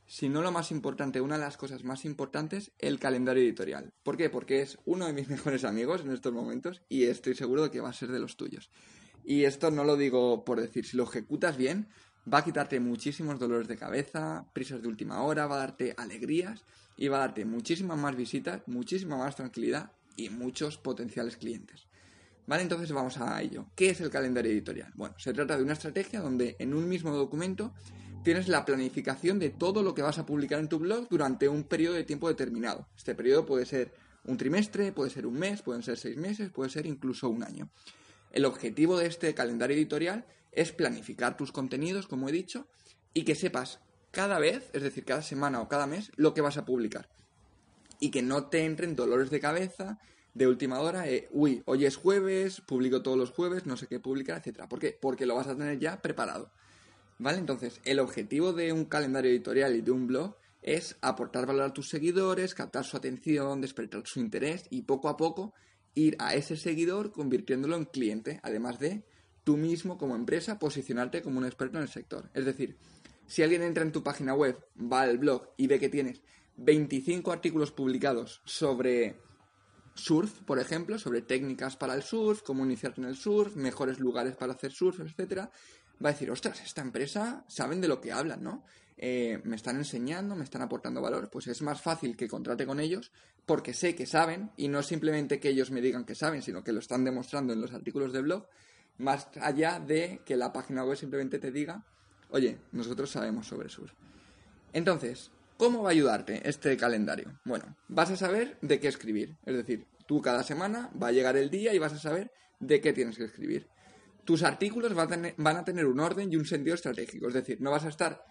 si 0.06 0.30
no 0.30 0.42
lo 0.42 0.52
más 0.52 0.72
importante, 0.72 1.20
una 1.20 1.36
de 1.38 1.44
las 1.44 1.58
cosas 1.58 1.84
más 1.84 2.06
importantes, 2.06 2.72
el 2.80 3.00
calendario 3.00 3.44
editorial. 3.44 3.92
¿Por 4.04 4.16
qué? 4.16 4.30
Porque 4.30 4.62
es 4.62 4.78
uno 4.86 5.08
de 5.08 5.14
mis 5.14 5.28
mejores 5.36 5.66
amigos 5.66 6.02
en 6.02 6.12
estos 6.12 6.32
momentos 6.32 6.82
y 6.88 7.06
estoy 7.06 7.36
seguro 7.36 7.64
de 7.64 7.72
que 7.72 7.82
va 7.82 7.90
a 7.90 7.94
ser 7.94 8.10
de 8.10 8.20
los 8.20 8.38
tuyos. 8.38 8.70
Y 9.24 9.46
esto 9.46 9.72
no 9.72 9.84
lo 9.84 9.98
digo 9.98 10.44
por 10.44 10.60
decir, 10.60 10.86
si 10.86 10.98
lo 10.98 11.04
ejecutas 11.04 11.58
bien, 11.58 11.88
va 12.32 12.40
a 12.40 12.44
quitarte 12.44 12.80
muchísimos 12.80 13.40
dolores 13.40 13.68
de 13.68 13.78
cabeza, 13.78 14.46
prisas 14.54 14.82
de 14.82 14.88
última 14.88 15.22
hora, 15.24 15.48
va 15.48 15.56
a 15.56 15.60
darte 15.60 15.94
alegrías 15.98 16.64
y 16.98 17.08
va 17.08 17.18
a 17.18 17.22
darte 17.22 17.46
muchísimas 17.46 17.98
más 17.98 18.16
visitas, 18.16 18.62
muchísima 18.68 19.18
más 19.18 19.36
tranquilidad 19.36 19.92
y 20.16 20.30
muchos 20.30 20.78
potenciales 20.78 21.38
clientes. 21.38 21.88
Vale, 22.48 22.64
entonces 22.64 22.92
vamos 22.92 23.18
a 23.18 23.42
ello. 23.42 23.68
¿Qué 23.76 23.92
es 23.92 24.02
el 24.02 24.10
calendario 24.10 24.52
editorial? 24.52 24.92
Bueno, 24.96 25.16
se 25.18 25.34
trata 25.34 25.58
de 25.58 25.64
una 25.64 25.74
estrategia 25.74 26.20
donde 26.20 26.56
en 26.60 26.74
un 26.74 26.88
mismo 26.90 27.12
documento 27.16 27.74
tienes 28.24 28.48
la 28.48 28.66
planificación 28.66 29.40
de 29.40 29.50
todo 29.50 29.84
lo 29.84 29.96
que 29.96 30.02
vas 30.02 30.20
a 30.20 30.26
publicar 30.26 30.60
en 30.60 30.68
tu 30.68 30.80
blog 30.80 31.08
durante 31.10 31.48
un 31.48 31.64
periodo 31.64 31.96
de 31.96 32.04
tiempo 32.04 32.28
determinado. 32.28 32.88
Este 32.96 33.16
periodo 33.16 33.46
puede 33.46 33.66
ser 33.66 33.94
un 34.26 34.38
trimestre, 34.38 34.92
puede 34.92 35.10
ser 35.10 35.26
un 35.26 35.36
mes, 35.40 35.62
pueden 35.62 35.82
ser 35.82 35.98
seis 35.98 36.18
meses, 36.18 36.52
puede 36.52 36.70
ser 36.70 36.86
incluso 36.86 37.30
un 37.30 37.44
año. 37.44 37.70
El 38.32 38.46
objetivo 38.46 38.98
de 38.98 39.08
este 39.08 39.34
calendario 39.34 39.76
editorial 39.76 40.26
es 40.52 40.72
planificar 40.72 41.38
tus 41.38 41.52
contenidos, 41.52 42.08
como 42.08 42.30
he 42.30 42.32
dicho, 42.32 42.68
y 43.14 43.24
que 43.24 43.36
sepas 43.36 43.80
cada 44.12 44.40
vez, 44.40 44.70
es 44.74 44.84
decir, 44.84 45.06
cada 45.06 45.22
semana 45.22 45.62
o 45.62 45.68
cada 45.68 45.88
mes, 45.88 46.12
lo 46.16 46.34
que 46.34 46.42
vas 46.42 46.58
a 46.58 46.66
publicar. 46.66 47.10
Y 48.00 48.12
que 48.12 48.22
no 48.22 48.48
te 48.48 48.66
entren 48.66 48.96
dolores 48.96 49.30
de 49.30 49.40
cabeza 49.40 50.00
de 50.34 50.48
última 50.48 50.80
hora, 50.80 51.10
eh, 51.10 51.28
uy, 51.32 51.62
hoy 51.66 51.86
es 51.86 51.98
jueves, 51.98 52.62
publico 52.62 53.02
todos 53.02 53.18
los 53.18 53.32
jueves, 53.32 53.66
no 53.66 53.76
sé 53.76 53.88
qué 53.88 54.00
publicar, 54.00 54.38
etcétera. 54.40 54.68
¿Por 54.68 54.80
qué? 54.80 54.98
Porque 55.00 55.26
lo 55.26 55.36
vas 55.36 55.48
a 55.48 55.56
tener 55.56 55.78
ya 55.78 56.02
preparado. 56.02 56.50
¿Vale? 57.20 57.38
Entonces, 57.38 57.82
el 57.84 58.00
objetivo 58.00 58.54
de 58.54 58.74
un 58.74 58.86
calendario 58.86 59.30
editorial 59.30 59.76
y 59.76 59.82
de 59.82 59.92
un 59.92 60.08
blog 60.08 60.36
es 60.62 60.98
aportar 61.02 61.46
valor 61.46 61.64
a 61.64 61.74
tus 61.74 61.90
seguidores, 61.90 62.56
captar 62.56 62.86
su 62.86 62.98
atención, 62.98 63.62
despertar 63.62 64.04
su 64.06 64.20
interés 64.20 64.66
y 64.70 64.84
poco 64.84 65.10
a 65.10 65.18
poco 65.18 65.54
ir 65.96 66.16
a 66.20 66.36
ese 66.36 66.56
seguidor 66.56 67.12
convirtiéndolo 67.12 67.76
en 67.76 67.86
cliente, 67.86 68.40
además 68.44 68.80
de 68.80 69.04
tú 69.44 69.58
mismo 69.58 69.98
como 69.98 70.16
empresa 70.16 70.60
posicionarte 70.60 71.22
como 71.22 71.40
un 71.40 71.46
experto 71.46 71.78
en 71.78 71.84
el 71.84 71.90
sector. 71.90 72.30
Es 72.34 72.46
decir, 72.46 72.78
si 73.28 73.44
alguien 73.44 73.64
entra 73.64 73.84
en 73.84 73.92
tu 73.92 74.04
página 74.04 74.34
web, 74.34 74.58
va 74.78 75.02
al 75.02 75.18
blog 75.18 75.50
y 75.58 75.68
ve 75.68 75.80
que 75.80 75.90
tienes 75.90 76.22
25 76.58 77.32
artículos 77.32 77.72
publicados 77.72 78.42
sobre 78.46 79.16
surf, 79.96 80.42
por 80.44 80.60
ejemplo, 80.60 80.98
sobre 81.00 81.22
técnicas 81.22 81.76
para 81.78 81.94
el 81.94 82.04
surf, 82.04 82.42
cómo 82.44 82.66
iniciarte 82.66 83.02
en 83.02 83.08
el 83.08 83.16
surf, 83.16 83.56
mejores 83.56 84.00
lugares 84.00 84.36
para 84.36 84.54
hacer 84.54 84.72
surf, 84.72 85.00
etcétera, 85.00 85.52
va 86.04 86.10
a 86.10 86.14
decir, 86.14 86.32
ostras, 86.32 86.62
esta 86.62 86.82
empresa 86.82 87.46
saben 87.48 87.82
de 87.82 87.88
lo 87.88 88.02
que 88.02 88.12
hablan, 88.12 88.44
¿no? 88.44 88.64
Eh, 88.98 89.42
me 89.46 89.56
están 89.56 89.78
enseñando, 89.78 90.36
me 90.36 90.44
están 90.44 90.62
aportando 90.62 91.02
valor, 91.02 91.30
pues 91.32 91.48
es 91.48 91.62
más 91.62 91.82
fácil 91.82 92.16
que 92.16 92.28
contrate 92.28 92.68
con 92.68 92.80
ellos 92.80 93.12
porque 93.46 93.74
sé 93.74 93.96
que 93.96 94.06
saben 94.06 94.52
y 94.58 94.68
no 94.68 94.84
simplemente 94.84 95.40
que 95.40 95.50
ellos 95.50 95.72
me 95.72 95.82
digan 95.82 96.06
que 96.06 96.16
saben, 96.16 96.42
sino 96.42 96.64
que 96.64 96.72
lo 96.72 96.80
están 96.80 97.04
demostrando 97.04 97.54
en 97.54 97.62
los 97.62 97.74
artículos 97.74 98.14
de 98.14 98.22
blog, 98.22 98.48
más 98.98 99.28
allá 99.42 99.80
de 99.80 100.22
que 100.26 100.38
la 100.38 100.54
página 100.54 100.84
web 100.84 100.98
simplemente 100.98 101.40
te 101.40 101.52
diga, 101.52 101.84
oye, 102.30 102.60
nosotros 102.72 103.10
sabemos 103.10 103.48
sobre 103.48 103.70
surf. 103.70 103.92
Entonces, 104.74 105.32
¿cómo 105.58 105.84
va 105.84 105.90
a 105.90 105.92
ayudarte 105.94 106.48
este 106.48 106.78
calendario? 106.78 107.40
Bueno, 107.44 107.76
vas 107.88 108.12
a 108.12 108.16
saber 108.16 108.58
de 108.62 108.80
qué 108.80 108.88
escribir, 108.88 109.38
es 109.46 109.56
decir, 109.56 109.88
tú 110.06 110.22
cada 110.22 110.44
semana 110.44 110.92
va 111.02 111.08
a 111.08 111.12
llegar 111.12 111.36
el 111.38 111.50
día 111.50 111.74
y 111.74 111.80
vas 111.80 111.94
a 111.94 112.00
saber 112.00 112.32
de 112.60 112.80
qué 112.80 112.94
tienes 112.94 113.18
que 113.18 113.26
escribir. 113.26 113.68
Tus 114.24 114.44
artículos 114.44 114.94
van 114.94 115.58
a 115.58 115.66
tener 115.66 115.88
un 115.88 116.00
orden 116.00 116.32
y 116.32 116.36
un 116.36 116.46
sentido 116.46 116.76
estratégico, 116.76 117.28
es 117.28 117.34
decir, 117.34 117.60
no 117.60 117.72
vas 117.72 117.86
a 117.86 117.90
estar 117.90 118.24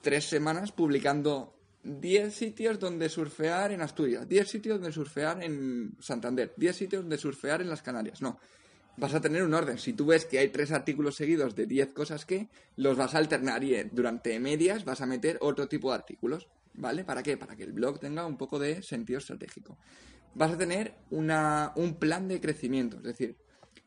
tres 0.00 0.24
semanas 0.24 0.72
publicando 0.72 1.54
10 1.82 2.34
sitios 2.34 2.78
donde 2.78 3.08
surfear 3.08 3.72
en 3.72 3.80
Asturias, 3.80 4.28
10 4.28 4.48
sitios 4.48 4.78
donde 4.78 4.92
surfear 4.92 5.42
en 5.42 5.92
Santander, 6.00 6.52
10 6.56 6.76
sitios 6.76 7.02
donde 7.02 7.18
surfear 7.18 7.62
en 7.62 7.70
las 7.70 7.82
Canarias. 7.82 8.20
No, 8.20 8.38
vas 8.96 9.14
a 9.14 9.20
tener 9.20 9.42
un 9.42 9.54
orden. 9.54 9.78
Si 9.78 9.92
tú 9.94 10.06
ves 10.06 10.24
que 10.26 10.38
hay 10.38 10.48
tres 10.48 10.72
artículos 10.72 11.16
seguidos 11.16 11.54
de 11.54 11.66
10 11.66 11.92
cosas 11.92 12.24
que, 12.26 12.48
los 12.76 12.96
vas 12.96 13.14
a 13.14 13.18
alternar 13.18 13.64
y 13.64 13.82
durante 13.84 14.38
medias 14.38 14.84
vas 14.84 15.00
a 15.00 15.06
meter 15.06 15.38
otro 15.40 15.68
tipo 15.68 15.90
de 15.90 15.96
artículos. 15.96 16.48
¿Vale? 16.72 17.02
¿Para 17.02 17.22
qué? 17.22 17.36
Para 17.36 17.56
que 17.56 17.64
el 17.64 17.72
blog 17.72 17.98
tenga 17.98 18.24
un 18.24 18.36
poco 18.36 18.58
de 18.58 18.80
sentido 18.82 19.18
estratégico. 19.18 19.76
Vas 20.34 20.52
a 20.52 20.56
tener 20.56 20.94
una, 21.10 21.72
un 21.74 21.96
plan 21.96 22.28
de 22.28 22.40
crecimiento, 22.40 22.98
es 22.98 23.02
decir, 23.02 23.36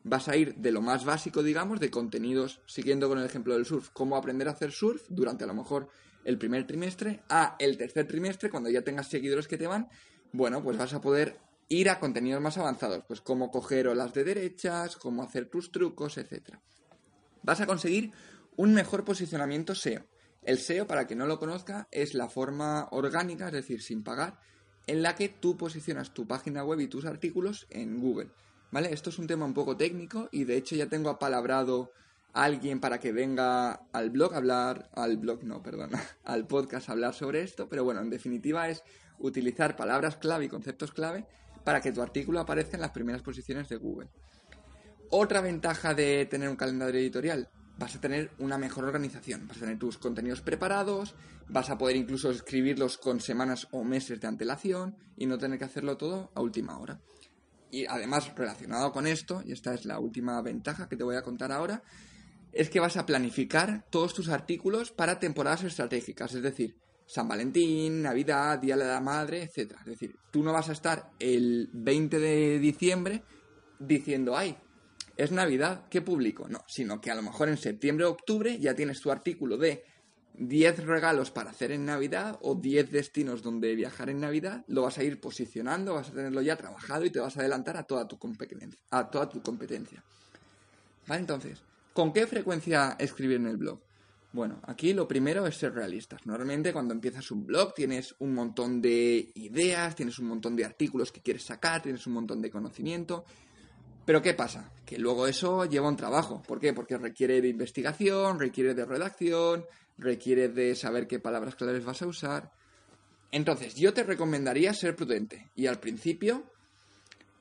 vas 0.03 0.27
a 0.27 0.35
ir 0.35 0.55
de 0.55 0.71
lo 0.71 0.81
más 0.81 1.05
básico, 1.05 1.43
digamos, 1.43 1.79
de 1.79 1.89
contenidos, 1.89 2.61
siguiendo 2.65 3.07
con 3.07 3.19
el 3.19 3.25
ejemplo 3.25 3.53
del 3.53 3.65
surf, 3.65 3.89
cómo 3.93 4.15
aprender 4.15 4.47
a 4.47 4.51
hacer 4.51 4.71
surf 4.71 5.03
durante 5.09 5.43
a 5.43 5.47
lo 5.47 5.53
mejor 5.53 5.89
el 6.25 6.37
primer 6.37 6.67
trimestre, 6.67 7.21
a 7.29 7.55
el 7.59 7.77
tercer 7.77 8.07
trimestre, 8.07 8.49
cuando 8.49 8.69
ya 8.69 8.81
tengas 8.81 9.07
seguidores 9.07 9.47
que 9.47 9.57
te 9.57 9.67
van, 9.67 9.89
bueno, 10.31 10.63
pues 10.63 10.77
vas 10.77 10.93
a 10.93 11.01
poder 11.01 11.39
ir 11.69 11.89
a 11.89 11.99
contenidos 11.99 12.41
más 12.41 12.57
avanzados, 12.57 13.03
pues 13.07 13.21
cómo 13.21 13.49
coger 13.51 13.87
olas 13.87 14.13
de 14.13 14.23
derechas, 14.23 14.97
cómo 14.97 15.23
hacer 15.23 15.47
tus 15.49 15.71
trucos, 15.71 16.17
etc. 16.17 16.57
Vas 17.41 17.61
a 17.61 17.65
conseguir 17.65 18.11
un 18.55 18.73
mejor 18.73 19.03
posicionamiento 19.03 19.75
SEO. 19.75 20.05
El 20.43 20.57
SEO, 20.57 20.87
para 20.87 21.07
quien 21.07 21.19
no 21.19 21.25
lo 21.25 21.39
conozca, 21.39 21.87
es 21.91 22.13
la 22.13 22.29
forma 22.29 22.87
orgánica, 22.91 23.47
es 23.47 23.53
decir, 23.53 23.81
sin 23.81 24.03
pagar, 24.03 24.39
en 24.87 25.01
la 25.01 25.15
que 25.15 25.29
tú 25.29 25.55
posicionas 25.55 26.13
tu 26.13 26.27
página 26.27 26.63
web 26.63 26.81
y 26.81 26.87
tus 26.87 27.05
artículos 27.05 27.65
en 27.69 28.01
Google. 28.01 28.29
¿Vale? 28.73 28.91
Esto 28.91 29.11
es 29.11 29.19
un 29.19 29.27
tema 29.27 29.45
un 29.45 29.53
poco 29.53 29.77
técnico 29.77 30.29
y 30.31 30.45
de 30.45 30.57
hecho 30.57 30.75
ya 30.75 30.87
tengo 30.87 31.11
apalabrado 31.11 31.91
a 32.33 32.43
alguien 32.43 32.79
para 32.79 32.99
que 32.99 33.11
venga 33.11 33.83
al 33.91 34.09
blog 34.09 34.33
a 34.33 34.37
hablar, 34.37 34.89
al 34.95 35.17
blog 35.17 35.43
no, 35.43 35.61
perdona, 35.61 36.01
al 36.23 36.47
podcast 36.47 36.89
a 36.89 36.93
hablar 36.93 37.13
sobre 37.13 37.43
esto, 37.43 37.69
pero 37.69 37.83
bueno, 37.83 38.01
en 38.01 38.09
definitiva 38.09 38.67
es 38.69 38.81
utilizar 39.19 39.75
palabras 39.75 40.17
clave 40.17 40.45
y 40.45 40.49
conceptos 40.49 40.91
clave 40.91 41.23
para 41.63 41.81
que 41.81 41.91
tu 41.91 42.01
artículo 42.01 42.39
aparezca 42.39 42.75
en 42.75 42.81
las 42.81 42.89
primeras 42.89 43.21
posiciones 43.21 43.69
de 43.69 43.75
Google. 43.75 44.09
Otra 45.11 45.41
ventaja 45.41 45.93
de 45.93 46.25
tener 46.25 46.49
un 46.49 46.55
calendario 46.55 46.99
editorial, 46.99 47.49
vas 47.77 47.95
a 47.95 48.01
tener 48.01 48.31
una 48.39 48.57
mejor 48.57 48.85
organización, 48.85 49.47
vas 49.47 49.57
a 49.57 49.59
tener 49.59 49.77
tus 49.77 49.99
contenidos 49.99 50.41
preparados, 50.41 51.13
vas 51.47 51.69
a 51.69 51.77
poder 51.77 51.95
incluso 51.95 52.31
escribirlos 52.31 52.97
con 52.97 53.19
semanas 53.19 53.67
o 53.69 53.83
meses 53.83 54.19
de 54.19 54.27
antelación 54.27 54.95
y 55.15 55.27
no 55.27 55.37
tener 55.37 55.59
que 55.59 55.65
hacerlo 55.65 55.95
todo 55.95 56.31
a 56.33 56.41
última 56.41 56.79
hora. 56.79 56.99
Y 57.73 57.87
además, 57.87 58.31
relacionado 58.35 58.91
con 58.91 59.07
esto, 59.07 59.41
y 59.43 59.51
esta 59.51 59.73
es 59.73 59.85
la 59.85 59.97
última 59.97 60.39
ventaja 60.43 60.87
que 60.87 60.95
te 60.95 61.03
voy 61.03 61.15
a 61.15 61.23
contar 61.23 61.51
ahora, 61.51 61.81
es 62.51 62.69
que 62.69 62.79
vas 62.79 62.97
a 62.97 63.07
planificar 63.07 63.83
todos 63.89 64.13
tus 64.13 64.29
artículos 64.29 64.91
para 64.91 65.17
temporadas 65.17 65.63
estratégicas, 65.63 66.35
es 66.35 66.43
decir, 66.43 66.75
San 67.07 67.27
Valentín, 67.27 68.03
Navidad, 68.03 68.59
Día 68.59 68.77
de 68.77 68.85
la 68.85 69.01
Madre, 69.01 69.41
etc. 69.41 69.73
Es 69.79 69.85
decir, 69.85 70.15
tú 70.29 70.43
no 70.43 70.53
vas 70.53 70.69
a 70.69 70.73
estar 70.73 71.09
el 71.17 71.67
20 71.73 72.19
de 72.19 72.59
diciembre 72.59 73.23
diciendo, 73.79 74.37
ay, 74.37 74.55
es 75.17 75.31
Navidad, 75.31 75.87
¿qué 75.89 76.03
publico? 76.03 76.47
No, 76.47 76.59
sino 76.67 77.01
que 77.01 77.09
a 77.09 77.15
lo 77.15 77.23
mejor 77.23 77.49
en 77.49 77.57
septiembre 77.57 78.05
o 78.05 78.11
octubre 78.11 78.59
ya 78.59 78.75
tienes 78.75 79.01
tu 79.01 79.09
artículo 79.09 79.57
de 79.57 79.83
10 80.33 80.85
regalos 80.85 81.31
para 81.31 81.51
hacer 81.51 81.71
en 81.71 81.85
Navidad 81.85 82.39
o 82.41 82.55
10 82.55 82.91
destinos 82.91 83.41
donde 83.41 83.75
viajar 83.75 84.09
en 84.09 84.19
Navidad, 84.19 84.63
lo 84.67 84.83
vas 84.83 84.97
a 84.97 85.03
ir 85.03 85.19
posicionando, 85.19 85.93
vas 85.93 86.09
a 86.09 86.13
tenerlo 86.13 86.41
ya 86.41 86.55
trabajado 86.55 87.05
y 87.05 87.09
te 87.09 87.19
vas 87.19 87.37
a 87.37 87.41
adelantar 87.41 87.77
a 87.77 87.83
toda 87.83 88.07
tu 88.07 88.17
competencia. 88.17 88.79
A 88.89 89.09
toda 89.09 89.29
tu 89.29 89.41
competencia. 89.41 90.03
¿Vale? 91.07 91.21
Entonces, 91.21 91.61
¿con 91.93 92.11
qué 92.11 92.25
frecuencia 92.25 92.95
escribir 92.99 93.37
en 93.37 93.47
el 93.47 93.57
blog? 93.57 93.79
Bueno, 94.31 94.59
aquí 94.63 94.93
lo 94.93 95.07
primero 95.07 95.45
es 95.45 95.57
ser 95.57 95.75
realistas. 95.75 96.25
Normalmente 96.25 96.73
cuando 96.73 96.95
empiezas 96.95 97.29
un 97.29 97.45
blog 97.45 97.75
tienes 97.75 98.15
un 98.17 98.33
montón 98.33 98.81
de 98.81 99.31
ideas, 99.35 99.95
tienes 99.95 100.17
un 100.17 100.25
montón 100.25 100.55
de 100.55 100.65
artículos 100.65 101.11
que 101.11 101.21
quieres 101.21 101.43
sacar, 101.43 101.83
tienes 101.83 102.07
un 102.07 102.13
montón 102.13 102.41
de 102.41 102.49
conocimiento. 102.49 103.25
Pero 104.05 104.23
¿qué 104.23 104.33
pasa? 104.33 104.71
Que 104.85 104.97
luego 104.97 105.27
eso 105.27 105.65
lleva 105.65 105.87
un 105.87 105.95
trabajo. 105.95 106.41
¿Por 106.41 106.59
qué? 106.59 106.73
Porque 106.73 106.97
requiere 106.97 107.41
de 107.41 107.47
investigación, 107.47 108.39
requiere 108.39 108.73
de 108.73 108.85
redacción, 108.85 109.65
requiere 109.97 110.49
de 110.49 110.75
saber 110.75 111.07
qué 111.07 111.19
palabras 111.19 111.55
claves 111.55 111.85
vas 111.85 112.01
a 112.01 112.07
usar. 112.07 112.51
Entonces, 113.31 113.75
yo 113.75 113.93
te 113.93 114.03
recomendaría 114.03 114.73
ser 114.73 114.95
prudente 114.95 115.49
y 115.55 115.67
al 115.67 115.79
principio 115.79 116.43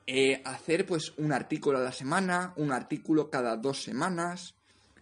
eh, 0.05 0.41
hacer 0.43 0.85
pues 0.85 1.13
un 1.17 1.31
artículo 1.31 1.77
a 1.77 1.81
la 1.81 1.91
semana, 1.91 2.53
un 2.57 2.71
artículo 2.71 3.29
cada 3.29 3.55
dos 3.55 3.83
semanas, 3.83 4.55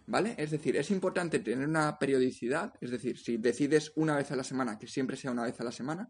¿vale? 0.06 0.34
Es 0.38 0.50
decir, 0.50 0.76
es 0.76 0.90
importante 0.90 1.40
tener 1.40 1.66
una 1.66 1.98
periodicidad, 1.98 2.72
es 2.80 2.90
decir, 2.90 3.18
si 3.18 3.36
decides 3.36 3.92
una 3.96 4.16
vez 4.16 4.30
a 4.30 4.36
la 4.36 4.44
semana, 4.44 4.78
que 4.78 4.86
siempre 4.86 5.16
sea 5.16 5.30
una 5.30 5.44
vez 5.44 5.60
a 5.60 5.64
la 5.64 5.72
semana, 5.72 6.08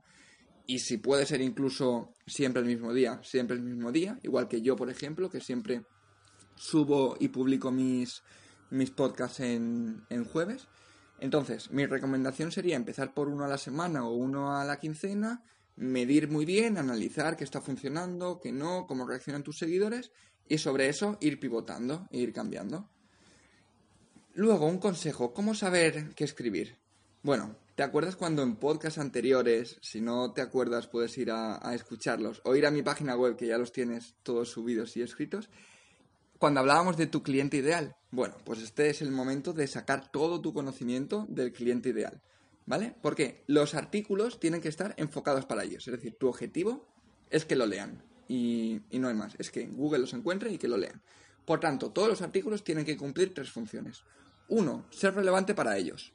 y 0.66 0.78
si 0.78 0.99
puede 0.99 1.26
ser 1.26 1.40
incluso 1.40 2.12
siempre 2.26 2.61
el 2.61 2.68
mismo 2.68 2.92
día, 2.92 3.20
siempre 3.22 3.56
el 3.56 3.62
mismo 3.62 3.90
día, 3.90 4.18
igual 4.22 4.49
que 4.49 4.61
yo, 4.61 4.76
por 4.76 4.90
ejemplo, 4.90 5.30
que 5.30 5.40
siempre 5.40 5.82
subo 6.54 7.16
y 7.18 7.28
publico 7.28 7.70
mis, 7.70 8.22
mis 8.70 8.90
podcasts 8.90 9.40
en, 9.40 10.04
en 10.08 10.25
jueves. 10.25 10.68
Entonces, 11.23 11.71
mi 11.71 11.87
recomendación 11.87 12.50
sería 12.50 12.75
empezar 12.75 13.14
por 13.14 13.29
uno 13.29 13.45
a 13.45 13.49
la 13.49 13.57
semana 13.57 14.05
o 14.05 14.12
uno 14.12 14.57
a 14.57 14.64
la 14.64 14.81
quincena, 14.81 15.45
medir 15.76 16.29
muy 16.29 16.45
bien, 16.45 16.79
analizar 16.79 17.37
qué 17.37 17.45
está 17.45 17.61
funcionando, 17.61 18.41
qué 18.43 18.50
no, 18.50 18.88
cómo 18.88 19.07
reaccionan 19.07 19.45
tus 19.45 19.57
seguidores 19.57 20.11
y 20.49 20.59
sobre 20.59 20.88
eso 20.88 21.19
ir 21.21 21.38
pivotando 21.38 22.09
e 22.11 22.19
ir 22.19 22.33
cambiando. 22.33 22.91
Luego, 24.35 24.67
un 24.67 24.79
consejo, 24.79 25.33
¿cómo 25.33 25.55
saber 25.55 26.12
qué 26.17 26.25
escribir? 26.25 26.76
Bueno, 27.23 27.55
¿te 27.76 27.85
acuerdas 27.85 28.17
cuando 28.17 28.43
en 28.43 28.57
podcasts 28.57 28.99
anteriores, 28.99 29.79
si 29.81 30.00
no 30.00 30.33
te 30.33 30.41
acuerdas 30.41 30.88
puedes 30.88 31.17
ir 31.19 31.31
a, 31.31 31.73
escucharlos 31.73 32.43
o 32.45 32.57
ir 32.57 32.67
a 32.67 32.73
mi 32.73 32.83
página 32.83 33.14
web 33.14 33.37
que 33.37 33.47
ya 33.47 33.59
los 33.59 33.71
tienes 33.71 34.17
todos 34.25 34.49
subidos 34.49 34.97
y 34.97 35.02
escritos? 35.02 35.50
Cuando 36.42 36.58
hablábamos 36.58 36.96
de 36.96 37.06
tu 37.06 37.22
cliente 37.22 37.58
ideal, 37.58 37.94
bueno, 38.11 38.34
pues 38.44 38.61
este 38.62 38.90
es 38.90 39.00
el 39.00 39.12
momento 39.12 39.52
de 39.52 39.68
sacar 39.68 40.11
todo 40.11 40.40
tu 40.40 40.52
conocimiento 40.52 41.25
del 41.28 41.52
cliente 41.52 41.90
ideal, 41.90 42.20
¿vale? 42.66 42.96
Porque 43.00 43.44
los 43.46 43.76
artículos 43.76 44.40
tienen 44.40 44.61
que 44.61 44.68
estar 44.68 44.92
enfocados 44.96 45.46
para 45.46 45.62
ellos, 45.62 45.87
es 45.87 45.92
decir, 45.92 46.16
tu 46.18 46.26
objetivo 46.26 46.88
es 47.30 47.44
que 47.44 47.54
lo 47.54 47.64
lean 47.64 48.02
y, 48.26 48.80
y 48.90 48.99
no 48.99 49.06
hay 49.06 49.14
más, 49.14 49.37
es 49.38 49.52
que 49.52 49.68
Google 49.68 50.00
los 50.00 50.14
encuentre 50.14 50.50
y 50.50 50.58
que 50.58 50.66
lo 50.66 50.78
lean. 50.78 51.00
Por 51.44 51.61
tanto, 51.61 51.92
todos 51.92 52.08
los 52.08 52.22
artículos 52.22 52.64
tienen 52.64 52.84
que 52.84 52.96
cumplir 52.96 53.32
tres 53.32 53.52
funciones. 53.52 54.02
Uno, 54.49 54.87
ser 54.90 55.14
relevante 55.14 55.54
para 55.54 55.78
ellos. 55.78 56.12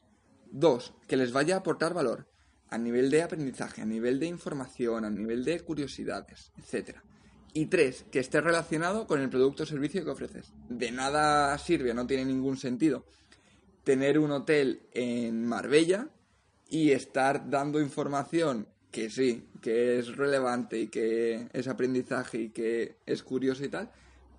Dos, 0.51 0.93
que 1.07 1.15
les 1.15 1.31
vaya 1.31 1.55
a 1.55 1.59
aportar 1.59 1.93
valor 1.93 2.27
a 2.69 2.77
nivel 2.77 3.09
de 3.09 3.23
aprendizaje, 3.23 3.81
a 3.81 3.85
nivel 3.85 4.19
de 4.19 4.25
información, 4.25 5.05
a 5.05 5.09
nivel 5.09 5.45
de 5.45 5.61
curiosidades, 5.61 6.51
etc. 6.57 6.97
Y 7.57 7.65
tres, 7.65 8.05
que 8.11 8.19
esté 8.19 8.39
relacionado 8.39 9.07
con 9.07 9.19
el 9.19 9.31
producto 9.31 9.63
o 9.63 9.65
servicio 9.65 10.05
que 10.05 10.11
ofreces. 10.11 10.53
De 10.69 10.91
nada 10.91 11.57
sirve, 11.57 11.91
no 11.91 12.05
tiene 12.05 12.23
ningún 12.23 12.55
sentido 12.55 13.03
tener 13.83 14.19
un 14.19 14.29
hotel 14.29 14.83
en 14.93 15.43
Marbella 15.43 16.07
y 16.69 16.91
estar 16.91 17.49
dando 17.49 17.81
información 17.81 18.67
que 18.91 19.09
sí, 19.09 19.47
que 19.59 19.97
es 19.97 20.15
relevante 20.15 20.79
y 20.79 20.87
que 20.87 21.47
es 21.51 21.67
aprendizaje 21.67 22.41
y 22.41 22.49
que 22.49 22.97
es 23.07 23.23
curioso 23.23 23.65
y 23.65 23.69
tal, 23.69 23.89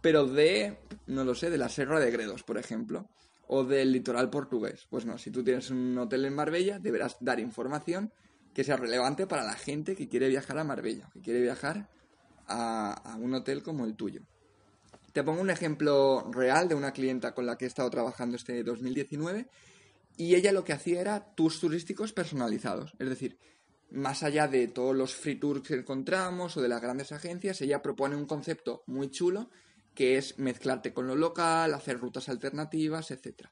pero 0.00 0.24
de, 0.24 0.78
no 1.08 1.24
lo 1.24 1.34
sé, 1.34 1.50
de 1.50 1.58
la 1.58 1.68
Serra 1.68 1.98
de 1.98 2.12
Gredos, 2.12 2.44
por 2.44 2.56
ejemplo 2.56 3.08
o 3.48 3.64
del 3.64 3.90
litoral 3.90 4.30
portugués. 4.30 4.86
Pues 4.88 5.06
no, 5.06 5.18
si 5.18 5.32
tú 5.32 5.42
tienes 5.42 5.70
un 5.70 5.98
hotel 5.98 6.24
en 6.24 6.36
Marbella, 6.36 6.78
deberás 6.78 7.16
dar 7.18 7.40
información 7.40 8.12
que 8.54 8.62
sea 8.62 8.76
relevante 8.76 9.26
para 9.26 9.42
la 9.42 9.54
gente 9.54 9.96
que 9.96 10.08
quiere 10.08 10.28
viajar 10.28 10.56
a 10.58 10.62
Marbella, 10.62 11.10
que 11.12 11.20
quiere 11.20 11.40
viajar 11.40 11.88
a, 12.48 13.16
un 13.20 13.34
hotel 13.34 13.62
como 13.62 13.84
el 13.84 13.94
tuyo. 13.94 14.22
Te 15.12 15.22
pongo 15.22 15.40
un 15.40 15.50
ejemplo 15.50 16.30
real 16.32 16.68
de 16.68 16.74
una 16.74 16.92
clienta 16.92 17.34
con 17.34 17.46
la 17.46 17.56
que 17.56 17.64
he 17.64 17.68
estado 17.68 17.90
trabajando 17.90 18.36
este 18.36 18.62
2019 18.62 19.48
y 20.16 20.34
ella 20.34 20.52
lo 20.52 20.64
que 20.64 20.72
hacía 20.72 21.00
era 21.00 21.34
tours 21.34 21.60
turísticos 21.60 22.12
personalizados, 22.12 22.94
es 22.98 23.08
decir, 23.08 23.38
más 23.90 24.22
allá 24.22 24.48
de 24.48 24.68
todos 24.68 24.94
los 24.94 25.14
free 25.14 25.36
tours 25.36 25.62
que 25.62 25.74
encontramos 25.74 26.56
o 26.56 26.60
de 26.60 26.68
las 26.68 26.82
grandes 26.82 27.12
agencias, 27.12 27.60
ella 27.62 27.80
propone 27.80 28.16
un 28.16 28.26
concepto 28.26 28.82
muy 28.86 29.10
chulo 29.10 29.48
que 29.94 30.16
es 30.16 30.38
mezclarte 30.38 30.92
con 30.92 31.06
lo 31.06 31.16
local, 31.16 31.74
hacer 31.74 31.98
rutas 31.98 32.28
alternativas, 32.28 33.10
etc. 33.10 33.48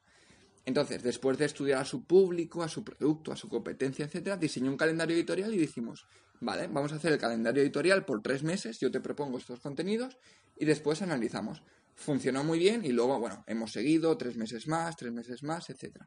Entonces, 0.63 1.03
después 1.03 1.37
de 1.37 1.45
estudiar 1.45 1.81
a 1.81 1.85
su 1.85 2.05
público, 2.05 2.63
a 2.63 2.69
su 2.69 2.83
producto, 2.83 3.31
a 3.31 3.35
su 3.35 3.49
competencia, 3.49 4.05
etc., 4.05 4.37
diseñó 4.39 4.71
un 4.71 4.77
calendario 4.77 5.15
editorial 5.15 5.53
y 5.53 5.57
dijimos, 5.57 6.07
vale, 6.39 6.67
vamos 6.67 6.91
a 6.93 6.95
hacer 6.95 7.13
el 7.13 7.19
calendario 7.19 7.61
editorial 7.61 8.05
por 8.05 8.21
tres 8.21 8.43
meses, 8.43 8.79
yo 8.79 8.91
te 8.91 8.99
propongo 8.99 9.37
estos 9.37 9.59
contenidos 9.59 10.17
y 10.57 10.65
después 10.65 11.01
analizamos. 11.01 11.63
Funcionó 11.95 12.43
muy 12.43 12.59
bien 12.59 12.85
y 12.85 12.89
luego, 12.89 13.19
bueno, 13.19 13.43
hemos 13.47 13.71
seguido 13.71 14.17
tres 14.17 14.37
meses 14.37 14.67
más, 14.67 14.95
tres 14.95 15.11
meses 15.11 15.41
más, 15.43 15.69
etc. 15.69 15.97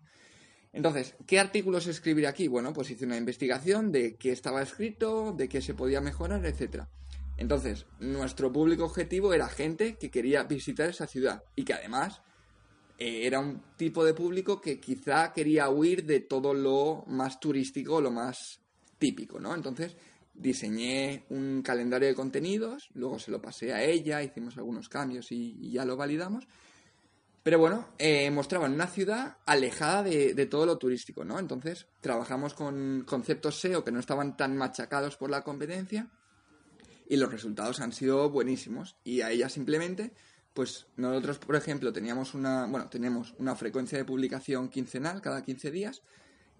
Entonces, 0.72 1.16
¿qué 1.26 1.40
artículos 1.40 1.86
escribir 1.88 2.26
aquí? 2.26 2.46
Bueno, 2.46 2.72
pues 2.72 2.90
hice 2.90 3.04
una 3.04 3.16
investigación 3.16 3.90
de 3.90 4.14
qué 4.16 4.30
estaba 4.30 4.62
escrito, 4.62 5.32
de 5.32 5.48
qué 5.48 5.60
se 5.60 5.74
podía 5.74 6.00
mejorar, 6.00 6.46
etcétera. 6.46 6.88
Entonces, 7.36 7.86
nuestro 7.98 8.52
público 8.52 8.84
objetivo 8.84 9.32
era 9.32 9.48
gente 9.48 9.96
que 9.96 10.10
quería 10.10 10.44
visitar 10.44 10.90
esa 10.90 11.06
ciudad 11.06 11.42
y 11.56 11.64
que 11.64 11.72
además 11.72 12.22
eh, 12.98 13.26
era 13.26 13.40
un 13.40 13.62
tipo 13.76 14.04
de 14.04 14.14
público 14.14 14.60
que 14.60 14.78
quizá 14.78 15.32
quería 15.32 15.70
huir 15.70 16.04
de 16.04 16.20
todo 16.20 16.52
lo 16.52 17.02
más 17.06 17.40
turístico, 17.40 18.00
lo 18.00 18.10
más 18.10 18.60
típico, 18.98 19.40
¿no? 19.40 19.54
Entonces, 19.54 19.96
diseñé 20.40 21.24
un 21.28 21.62
calendario 21.62 22.08
de 22.08 22.14
contenidos, 22.14 22.90
luego 22.94 23.18
se 23.18 23.30
lo 23.30 23.42
pasé 23.42 23.72
a 23.72 23.84
ella, 23.84 24.22
hicimos 24.22 24.56
algunos 24.56 24.88
cambios 24.88 25.30
y, 25.32 25.70
ya 25.70 25.84
lo 25.84 25.96
validamos. 25.96 26.48
Pero 27.42 27.58
bueno, 27.58 27.88
eh, 27.98 28.30
mostraban 28.30 28.74
una 28.74 28.86
ciudad 28.86 29.38
alejada 29.46 30.02
de, 30.02 30.34
de, 30.34 30.46
todo 30.46 30.66
lo 30.66 30.76
turístico, 30.76 31.24
¿no? 31.24 31.38
Entonces, 31.38 31.86
trabajamos 32.00 32.54
con 32.54 33.04
conceptos 33.06 33.60
SEO 33.60 33.82
que 33.82 33.92
no 33.92 34.00
estaban 34.00 34.36
tan 34.36 34.56
machacados 34.56 35.16
por 35.16 35.30
la 35.30 35.42
competencia 35.42 36.10
y 37.08 37.16
los 37.16 37.32
resultados 37.32 37.80
han 37.80 37.92
sido 37.92 38.30
buenísimos. 38.30 38.96
Y 39.04 39.22
a 39.22 39.30
ella 39.30 39.48
simplemente, 39.48 40.12
pues 40.54 40.86
nosotros, 40.96 41.38
por 41.38 41.56
ejemplo, 41.56 41.92
teníamos 41.92 42.34
una, 42.34 42.66
bueno, 42.66 42.88
tenemos 42.88 43.34
una 43.38 43.56
frecuencia 43.56 43.98
de 43.98 44.04
publicación 44.04 44.68
quincenal 44.68 45.20
cada 45.20 45.42
15 45.42 45.70
días, 45.70 46.02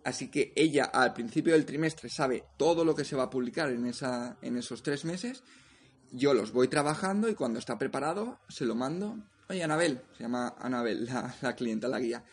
así 0.05 0.31
que 0.31 0.53
ella 0.57 0.85
al 0.85 1.13
principio 1.13 1.55
del 1.55 1.67
trimestre 1.67 2.09
sabe 2.09 2.45
todo 2.57 2.85
lo 2.85 2.95
que 2.95 3.05
se 3.05 3.17
va 3.17 3.25
a 3.25 3.31
publicar 3.31 3.71
en, 3.71 3.87
esa, 3.87 4.39
en 4.43 4.57
esos 4.57 4.83
tres 4.83 5.05
meses. 5.05 5.43
Yo 6.13 6.35
los 6.35 6.53
voy 6.53 6.69
trabajando 6.69 7.29
y 7.29 7.35
cuando 7.35 7.59
está 7.59 7.79
preparado 7.79 8.41
se 8.49 8.65
lo 8.65 8.75
mando. 8.75 9.17
Oye, 9.49 9.63
Anabel, 9.63 10.01
se 10.17 10.25
llama 10.25 10.55
Anabel, 10.59 11.07
la, 11.07 11.35
la 11.41 11.55
clienta, 11.55 11.89
la 11.89 12.01
guía. 12.01 12.25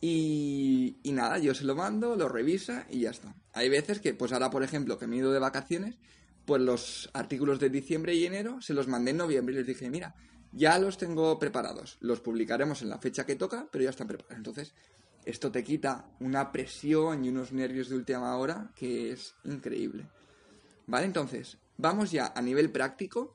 Y, 0.00 0.98
y, 1.02 1.12
nada, 1.12 1.38
yo 1.38 1.54
se 1.54 1.64
lo 1.64 1.74
mando, 1.74 2.14
lo 2.14 2.28
revisa 2.28 2.86
y 2.88 3.00
ya 3.00 3.10
está. 3.10 3.34
Hay 3.52 3.68
veces 3.68 3.98
que, 3.98 4.14
pues 4.14 4.32
ahora, 4.32 4.50
por 4.50 4.62
ejemplo, 4.62 4.96
que 4.96 5.08
me 5.08 5.16
he 5.16 5.18
ido 5.18 5.32
de 5.32 5.40
vacaciones, 5.40 5.98
pues 6.44 6.62
los 6.62 7.10
artículos 7.12 7.58
de 7.58 7.68
diciembre 7.68 8.14
y 8.14 8.24
enero 8.24 8.60
se 8.62 8.74
los 8.74 8.86
mandé 8.86 9.10
en 9.10 9.16
noviembre 9.16 9.54
y 9.54 9.58
les 9.58 9.66
dije, 9.66 9.90
mira, 9.90 10.14
ya 10.52 10.78
los 10.78 10.96
tengo 10.96 11.38
preparados, 11.38 11.98
los 12.00 12.20
publicaremos 12.20 12.80
en 12.82 12.88
la 12.88 12.98
fecha 12.98 13.26
que 13.26 13.36
toca, 13.36 13.68
pero 13.70 13.84
ya 13.84 13.90
están 13.90 14.06
preparados. 14.06 14.38
Entonces, 14.38 14.74
esto 15.28 15.52
te 15.52 15.62
quita 15.62 16.10
una 16.20 16.50
presión 16.50 17.24
y 17.24 17.28
unos 17.28 17.52
nervios 17.52 17.90
de 17.90 17.96
última 17.96 18.34
hora 18.36 18.72
que 18.74 19.12
es 19.12 19.34
increíble. 19.44 20.08
¿Vale? 20.86 21.04
Entonces, 21.04 21.58
vamos 21.76 22.10
ya 22.10 22.32
a 22.34 22.40
nivel 22.40 22.72
práctico 22.72 23.34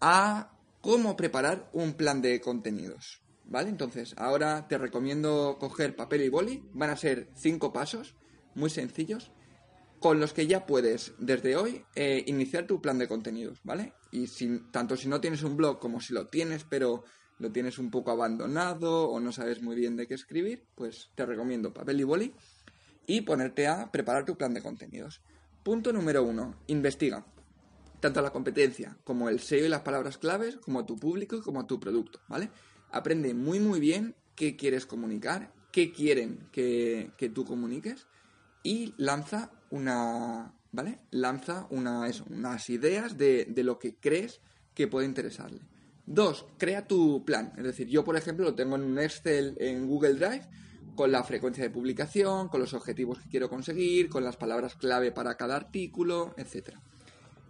a 0.00 0.52
cómo 0.80 1.16
preparar 1.16 1.70
un 1.72 1.94
plan 1.94 2.20
de 2.20 2.40
contenidos. 2.40 3.22
¿Vale? 3.44 3.70
Entonces, 3.70 4.14
ahora 4.18 4.66
te 4.66 4.78
recomiendo 4.78 5.56
coger 5.60 5.94
papel 5.94 6.22
y 6.22 6.28
boli. 6.28 6.68
Van 6.72 6.90
a 6.90 6.96
ser 6.96 7.30
cinco 7.34 7.72
pasos 7.72 8.16
muy 8.54 8.68
sencillos 8.68 9.30
con 10.00 10.18
los 10.18 10.32
que 10.32 10.46
ya 10.48 10.66
puedes 10.66 11.12
desde 11.18 11.56
hoy 11.56 11.84
eh, 11.94 12.24
iniciar 12.26 12.66
tu 12.66 12.80
plan 12.80 12.98
de 12.98 13.08
contenidos, 13.08 13.60
¿vale? 13.64 13.94
Y 14.10 14.26
tanto 14.70 14.96
si 14.96 15.08
no 15.08 15.20
tienes 15.20 15.42
un 15.42 15.56
blog 15.56 15.78
como 15.78 16.00
si 16.00 16.12
lo 16.12 16.26
tienes, 16.26 16.64
pero 16.64 17.04
lo 17.38 17.52
tienes 17.52 17.78
un 17.78 17.90
poco 17.90 18.10
abandonado 18.10 19.08
o 19.08 19.20
no 19.20 19.32
sabes 19.32 19.62
muy 19.62 19.76
bien 19.76 19.96
de 19.96 20.06
qué 20.06 20.14
escribir, 20.14 20.66
pues 20.74 21.10
te 21.14 21.24
recomiendo 21.24 21.72
papel 21.72 22.00
y 22.00 22.04
boli 22.04 22.34
y 23.06 23.22
ponerte 23.22 23.66
a 23.66 23.90
preparar 23.90 24.24
tu 24.24 24.36
plan 24.36 24.54
de 24.54 24.62
contenidos. 24.62 25.22
Punto 25.62 25.92
número 25.92 26.22
uno, 26.22 26.54
investiga. 26.66 27.24
Tanto 28.00 28.22
la 28.22 28.30
competencia 28.30 28.96
como 29.02 29.28
el 29.28 29.40
SEO 29.40 29.66
y 29.66 29.68
las 29.68 29.80
palabras 29.80 30.18
claves, 30.18 30.56
como 30.56 30.86
tu 30.86 30.96
público 30.96 31.36
y 31.36 31.40
como 31.40 31.66
tu 31.66 31.80
producto, 31.80 32.20
¿vale? 32.28 32.50
Aprende 32.90 33.34
muy 33.34 33.60
muy 33.60 33.80
bien 33.80 34.14
qué 34.36 34.56
quieres 34.56 34.86
comunicar, 34.86 35.52
qué 35.72 35.92
quieren 35.92 36.48
que, 36.52 37.10
que 37.16 37.28
tú 37.28 37.44
comuniques 37.44 38.06
y 38.62 38.94
lanza 38.98 39.50
una, 39.70 40.54
¿vale? 40.70 41.00
Lanza 41.10 41.66
una, 41.70 42.08
unas 42.30 42.70
ideas 42.70 43.18
de, 43.18 43.46
de 43.46 43.64
lo 43.64 43.78
que 43.78 43.96
crees 43.96 44.40
que 44.74 44.86
puede 44.86 45.06
interesarle. 45.06 45.60
Dos, 46.10 46.46
crea 46.56 46.86
tu 46.86 47.22
plan. 47.26 47.52
Es 47.58 47.64
decir, 47.64 47.86
yo, 47.86 48.02
por 48.02 48.16
ejemplo, 48.16 48.46
lo 48.46 48.54
tengo 48.54 48.76
en 48.76 48.82
un 48.82 48.98
Excel 48.98 49.54
en 49.60 49.86
Google 49.86 50.14
Drive 50.14 50.48
con 50.94 51.12
la 51.12 51.22
frecuencia 51.22 51.62
de 51.62 51.68
publicación, 51.68 52.48
con 52.48 52.60
los 52.60 52.72
objetivos 52.72 53.18
que 53.18 53.28
quiero 53.28 53.50
conseguir, 53.50 54.08
con 54.08 54.24
las 54.24 54.38
palabras 54.38 54.74
clave 54.74 55.12
para 55.12 55.36
cada 55.36 55.56
artículo, 55.56 56.34
etc. 56.38 56.70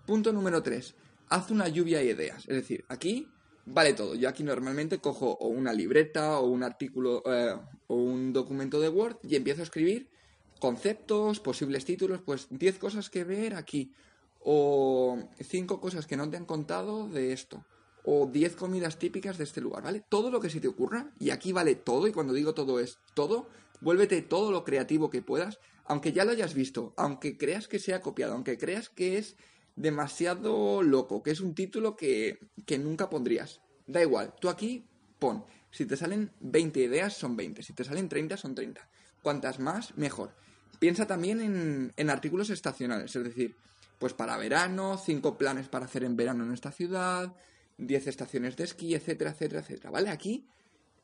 Punto 0.04 0.32
número 0.32 0.60
3. 0.60 0.92
Haz 1.28 1.52
una 1.52 1.68
lluvia 1.68 1.98
de 1.98 2.06
ideas. 2.06 2.48
Es 2.48 2.56
decir, 2.56 2.84
aquí 2.88 3.28
vale 3.64 3.92
todo. 3.92 4.16
Yo 4.16 4.28
aquí 4.28 4.42
normalmente 4.42 4.98
cojo 4.98 5.38
o 5.38 5.46
una 5.46 5.72
libreta 5.72 6.40
o 6.40 6.48
un 6.48 6.64
artículo 6.64 7.22
eh, 7.26 7.54
o 7.86 7.94
un 7.94 8.32
documento 8.32 8.80
de 8.80 8.88
Word 8.88 9.18
y 9.22 9.36
empiezo 9.36 9.60
a 9.60 9.64
escribir 9.64 10.10
conceptos, 10.58 11.38
posibles 11.38 11.84
títulos, 11.84 12.22
pues 12.22 12.48
10 12.50 12.76
cosas 12.80 13.08
que 13.08 13.22
ver 13.22 13.54
aquí 13.54 13.92
o 14.40 15.16
5 15.38 15.80
cosas 15.80 16.08
que 16.08 16.16
no 16.16 16.28
te 16.28 16.36
han 16.36 16.44
contado 16.44 17.08
de 17.08 17.32
esto 17.32 17.64
o 18.04 18.26
10 18.26 18.56
comidas 18.56 18.98
típicas 18.98 19.38
de 19.38 19.44
este 19.44 19.60
lugar, 19.60 19.82
¿vale? 19.82 20.04
Todo 20.08 20.30
lo 20.30 20.40
que 20.40 20.50
se 20.50 20.60
te 20.60 20.68
ocurra 20.68 21.10
y 21.18 21.30
aquí 21.30 21.52
vale 21.52 21.74
todo 21.74 22.06
y 22.06 22.12
cuando 22.12 22.32
digo 22.32 22.54
todo 22.54 22.80
es 22.80 22.98
todo, 23.14 23.48
vuélvete 23.80 24.22
todo 24.22 24.50
lo 24.50 24.64
creativo 24.64 25.10
que 25.10 25.22
puedas, 25.22 25.58
aunque 25.84 26.12
ya 26.12 26.24
lo 26.24 26.32
hayas 26.32 26.54
visto, 26.54 26.94
aunque 26.96 27.36
creas 27.36 27.68
que 27.68 27.78
sea 27.78 28.00
copiado, 28.00 28.34
aunque 28.34 28.58
creas 28.58 28.88
que 28.88 29.18
es 29.18 29.36
demasiado 29.76 30.82
loco, 30.82 31.22
que 31.22 31.30
es 31.30 31.40
un 31.40 31.54
título 31.54 31.96
que, 31.96 32.38
que 32.66 32.78
nunca 32.78 33.08
pondrías. 33.08 33.60
Da 33.86 34.02
igual, 34.02 34.34
tú 34.40 34.48
aquí 34.48 34.84
pon. 35.18 35.44
Si 35.70 35.86
te 35.86 35.96
salen 35.96 36.32
20 36.40 36.80
ideas, 36.80 37.14
son 37.14 37.36
20. 37.36 37.62
Si 37.62 37.72
te 37.72 37.84
salen 37.84 38.08
30, 38.08 38.36
son 38.36 38.54
30. 38.54 38.88
Cuantas 39.22 39.58
más, 39.58 39.96
mejor. 39.96 40.34
Piensa 40.78 41.06
también 41.06 41.40
en, 41.40 41.92
en 41.96 42.10
artículos 42.10 42.50
estacionales, 42.50 43.14
es 43.14 43.24
decir, 43.24 43.56
pues 43.98 44.12
para 44.14 44.36
verano, 44.36 44.96
5 44.96 45.36
planes 45.36 45.68
para 45.68 45.86
hacer 45.86 46.04
en 46.04 46.16
verano 46.16 46.44
en 46.44 46.52
esta 46.52 46.70
ciudad, 46.70 47.34
10 47.78 48.06
estaciones 48.06 48.56
de 48.56 48.64
esquí, 48.64 48.94
etcétera, 48.94 49.30
etcétera, 49.30 49.60
etcétera. 49.60 49.90
¿Vale? 49.90 50.10
Aquí 50.10 50.46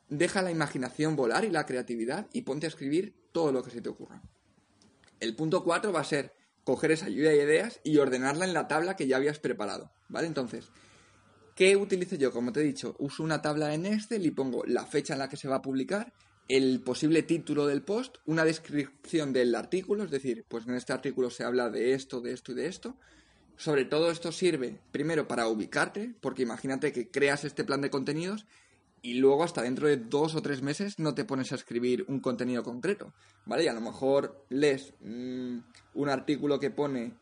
deja 0.09 0.41
la 0.41 0.51
imaginación 0.51 1.15
volar 1.15 1.45
y 1.45 1.49
la 1.49 1.65
creatividad 1.65 2.27
y 2.33 2.41
ponte 2.43 2.67
a 2.67 2.69
escribir 2.69 3.15
todo 3.31 3.51
lo 3.51 3.63
que 3.63 3.71
se 3.71 3.81
te 3.81 3.89
ocurra. 3.89 4.21
El 5.19 5.35
punto 5.35 5.63
4 5.63 5.91
va 5.91 6.01
a 6.01 6.05
ser 6.05 6.33
coger 6.63 6.91
esa 6.91 7.09
lluvia 7.09 7.29
de 7.29 7.43
ideas 7.43 7.79
y 7.83 7.97
ordenarla 7.97 8.45
en 8.45 8.53
la 8.53 8.67
tabla 8.67 8.95
que 8.95 9.07
ya 9.07 9.17
habías 9.17 9.39
preparado, 9.39 9.91
¿vale? 10.09 10.27
Entonces, 10.27 10.69
¿qué 11.55 11.75
utilizo 11.77 12.15
yo? 12.15 12.31
Como 12.31 12.51
te 12.51 12.61
he 12.61 12.63
dicho, 12.63 12.95
uso 12.99 13.23
una 13.23 13.41
tabla 13.41 13.73
en 13.73 13.85
Excel 13.85 14.25
y 14.25 14.31
pongo 14.31 14.63
la 14.65 14.85
fecha 14.85 15.13
en 15.13 15.19
la 15.19 15.29
que 15.29 15.37
se 15.37 15.47
va 15.47 15.57
a 15.57 15.61
publicar, 15.61 16.13
el 16.47 16.81
posible 16.81 17.23
título 17.23 17.65
del 17.65 17.81
post, 17.81 18.17
una 18.25 18.45
descripción 18.45 19.33
del 19.33 19.55
artículo, 19.55 20.03
es 20.03 20.11
decir, 20.11 20.45
pues 20.47 20.67
en 20.67 20.75
este 20.75 20.93
artículo 20.93 21.29
se 21.29 21.43
habla 21.43 21.69
de 21.69 21.93
esto, 21.93 22.21
de 22.21 22.33
esto 22.33 22.51
y 22.51 22.55
de 22.55 22.67
esto. 22.67 22.97
Sobre 23.57 23.85
todo 23.85 24.11
esto 24.11 24.31
sirve 24.31 24.79
primero 24.91 25.27
para 25.27 25.47
ubicarte, 25.47 26.13
porque 26.19 26.43
imagínate 26.43 26.91
que 26.91 27.09
creas 27.09 27.45
este 27.45 27.63
plan 27.63 27.81
de 27.81 27.89
contenidos 27.89 28.45
y 29.01 29.13
luego 29.15 29.43
hasta 29.43 29.61
dentro 29.61 29.87
de 29.87 29.97
dos 29.97 30.35
o 30.35 30.41
tres 30.41 30.61
meses 30.61 30.97
no 30.97 31.13
te 31.13 31.25
pones 31.25 31.51
a 31.51 31.55
escribir 31.55 32.05
un 32.07 32.19
contenido 32.19 32.63
concreto, 32.63 33.13
¿vale? 33.45 33.63
Y 33.63 33.67
a 33.67 33.73
lo 33.73 33.81
mejor 33.81 34.45
lees 34.49 34.93
mm, 34.99 35.57
un 35.93 36.09
artículo 36.09 36.59
que 36.59 36.71
pone 36.71 37.13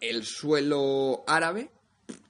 el 0.00 0.24
suelo 0.24 1.24
árabe 1.26 1.70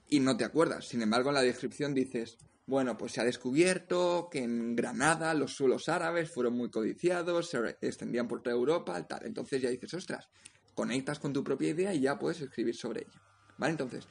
y 0.09 0.21
no 0.21 0.37
te 0.37 0.45
acuerdas. 0.45 0.87
Sin 0.87 1.01
embargo, 1.01 1.29
en 1.29 1.35
la 1.35 1.41
descripción 1.41 1.93
dices, 1.93 2.37
bueno, 2.67 2.97
pues 2.97 3.11
se 3.11 3.21
ha 3.21 3.25
descubierto 3.25 4.29
que 4.31 4.39
en 4.43 4.75
Granada 4.75 5.33
los 5.33 5.53
suelos 5.53 5.89
árabes 5.89 6.31
fueron 6.31 6.55
muy 6.55 6.69
codiciados, 6.69 7.49
se 7.49 7.77
extendían 7.81 8.27
por 8.27 8.41
toda 8.41 8.55
Europa, 8.55 9.05
tal. 9.05 9.25
Entonces 9.25 9.61
ya 9.61 9.69
dices, 9.69 9.93
ostras, 9.93 10.29
conectas 10.73 11.19
con 11.19 11.33
tu 11.33 11.43
propia 11.43 11.69
idea 11.69 11.93
y 11.93 11.99
ya 11.99 12.17
puedes 12.17 12.41
escribir 12.41 12.75
sobre 12.75 13.01
ello. 13.01 13.24
¿Vale? 13.57 13.71
Entonces, 13.71 14.07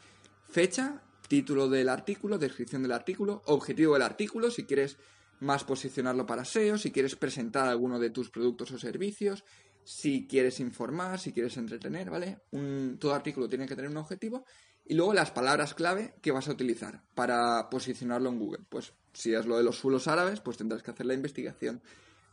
fecha, 0.49 1.03
título 1.29 1.69
del 1.69 1.89
artículo, 1.89 2.39
descripción 2.39 2.83
del 2.83 2.93
artículo, 2.93 3.43
objetivo 3.47 3.95
del 3.95 4.03
artículo, 4.03 4.51
si 4.51 4.65
quieres 4.65 4.97
más 5.41 5.65
posicionarlo 5.65 6.27
para 6.27 6.45
SEO, 6.45 6.79
si 6.79 6.91
quieres 6.91 7.17
presentar 7.17 7.69
alguno 7.69 7.99
de 7.99 8.11
tus 8.11 8.31
productos 8.31 8.73
o 8.73 8.79
servicios, 8.79 9.45
si 9.85 10.27
quieres 10.27 10.61
informar, 10.61 11.19
si 11.19 11.33
quieres 11.33 11.57
entretener, 11.57 12.11
¿vale? 12.11 12.39
Un, 12.53 12.97
todo 12.99 13.15
artículo 13.15 13.49
tiene 13.49 13.67
que 13.67 13.77
tener 13.77 13.91
un 13.91 13.99
objetivo 13.99 14.45
y 14.87 14.95
luego 14.95 15.15
las 15.15 15.31
palabras 15.31 15.75
clave 15.75 16.15
que 16.21 16.33
vas 16.33 16.49
a 16.49 16.53
utilizar 16.53 17.03
para 17.15 17.69
posicionarlo 17.71 18.31
en 18.31 18.39
Google. 18.39 18.65
Pues 18.69 18.95
si 19.13 19.35
es 19.35 19.47
lo 19.47 19.57
de 19.57 19.63
los 19.65 19.79
suelos 19.79 20.09
árabes, 20.09 20.41
pues 20.41 20.57
tendrás 20.57 20.83
que 20.83 20.91
hacer 20.91 21.07
la 21.07 21.15
investigación. 21.15 21.83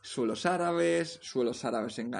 Suelos 0.01 0.45
árabes, 0.45 1.19
suelos 1.21 1.63
árabes 1.63 1.99
en, 1.99 2.11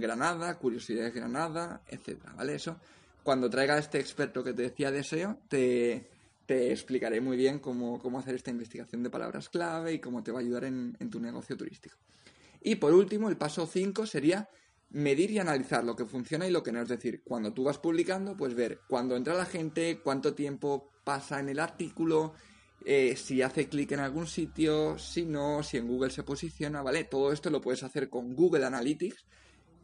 Granada, 0.00 0.58
curiosidades 0.58 1.14
de 1.14 1.20
Granada, 1.20 1.82
etcétera, 1.86 2.34
¿vale? 2.34 2.54
Eso, 2.54 2.78
cuando 3.22 3.50
traiga 3.50 3.78
este 3.78 3.98
experto 3.98 4.42
que 4.42 4.52
te 4.52 4.62
decía 4.62 4.90
de 4.90 5.02
SEO, 5.02 5.38
te, 5.48 6.08
te 6.50 6.72
explicaré 6.72 7.20
muy 7.20 7.36
bien 7.36 7.60
cómo, 7.60 8.00
hacer 8.18 8.34
esta 8.34 8.50
investigación 8.50 9.04
de 9.04 9.08
palabras 9.08 9.48
clave 9.48 9.92
y 9.92 10.00
cómo 10.00 10.24
te 10.24 10.32
va 10.32 10.40
a 10.40 10.42
ayudar 10.42 10.64
en, 10.64 10.96
tu 11.08 11.20
negocio 11.20 11.56
turístico. 11.56 11.96
Y 12.60 12.74
por 12.74 12.92
último, 12.92 13.28
el 13.28 13.36
paso 13.36 13.68
5 13.68 14.04
sería 14.04 14.48
medir 14.88 15.30
y 15.30 15.38
analizar 15.38 15.84
lo 15.84 15.94
que 15.94 16.06
funciona 16.06 16.48
y 16.48 16.50
lo 16.50 16.64
que 16.64 16.72
no. 16.72 16.82
Es 16.82 16.88
decir, 16.88 17.22
cuando 17.22 17.52
tú 17.52 17.62
vas 17.62 17.78
publicando, 17.78 18.36
pues 18.36 18.56
ver 18.56 18.80
cuándo 18.88 19.14
entra 19.14 19.34
la 19.34 19.46
gente, 19.46 20.00
cuánto 20.02 20.34
tiempo 20.34 20.90
pasa 21.04 21.38
en 21.38 21.50
el 21.50 21.60
artículo, 21.60 22.34
eh, 22.84 23.14
si 23.14 23.42
hace 23.42 23.68
clic 23.68 23.92
en 23.92 24.00
algún 24.00 24.26
sitio, 24.26 24.98
si 24.98 25.26
no, 25.26 25.62
si 25.62 25.76
en 25.76 25.86
Google 25.86 26.10
se 26.10 26.24
posiciona, 26.24 26.82
¿vale? 26.82 27.04
Todo 27.04 27.30
esto 27.32 27.48
lo 27.50 27.60
puedes 27.60 27.84
hacer 27.84 28.10
con 28.10 28.34
Google 28.34 28.64
Analytics, 28.64 29.24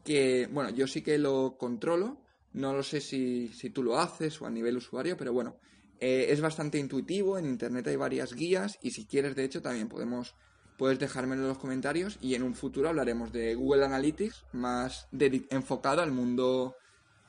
que, 0.02 0.48
bueno, 0.50 0.70
yo 0.70 0.88
sí 0.88 1.00
que 1.00 1.16
lo 1.16 1.56
controlo, 1.56 2.25
no 2.56 2.72
lo 2.72 2.82
sé 2.82 3.00
si, 3.00 3.48
si 3.48 3.70
tú 3.70 3.82
lo 3.82 3.98
haces 3.98 4.40
o 4.40 4.46
a 4.46 4.50
nivel 4.50 4.78
usuario, 4.78 5.16
pero 5.16 5.32
bueno, 5.32 5.58
eh, 6.00 6.26
es 6.30 6.40
bastante 6.40 6.78
intuitivo, 6.78 7.38
en 7.38 7.46
internet 7.46 7.86
hay 7.86 7.96
varias 7.96 8.32
guías 8.34 8.78
y 8.82 8.90
si 8.90 9.06
quieres, 9.06 9.36
de 9.36 9.44
hecho, 9.44 9.62
también 9.62 9.88
podemos 9.88 10.34
puedes 10.78 10.98
dejármelo 10.98 11.42
en 11.42 11.48
los 11.48 11.58
comentarios 11.58 12.18
y 12.20 12.34
en 12.34 12.42
un 12.42 12.54
futuro 12.54 12.88
hablaremos 12.88 13.32
de 13.32 13.54
Google 13.54 13.84
Analytics 13.84 14.44
más 14.52 15.08
enfocado 15.50 16.02
al 16.02 16.12
mundo 16.12 16.76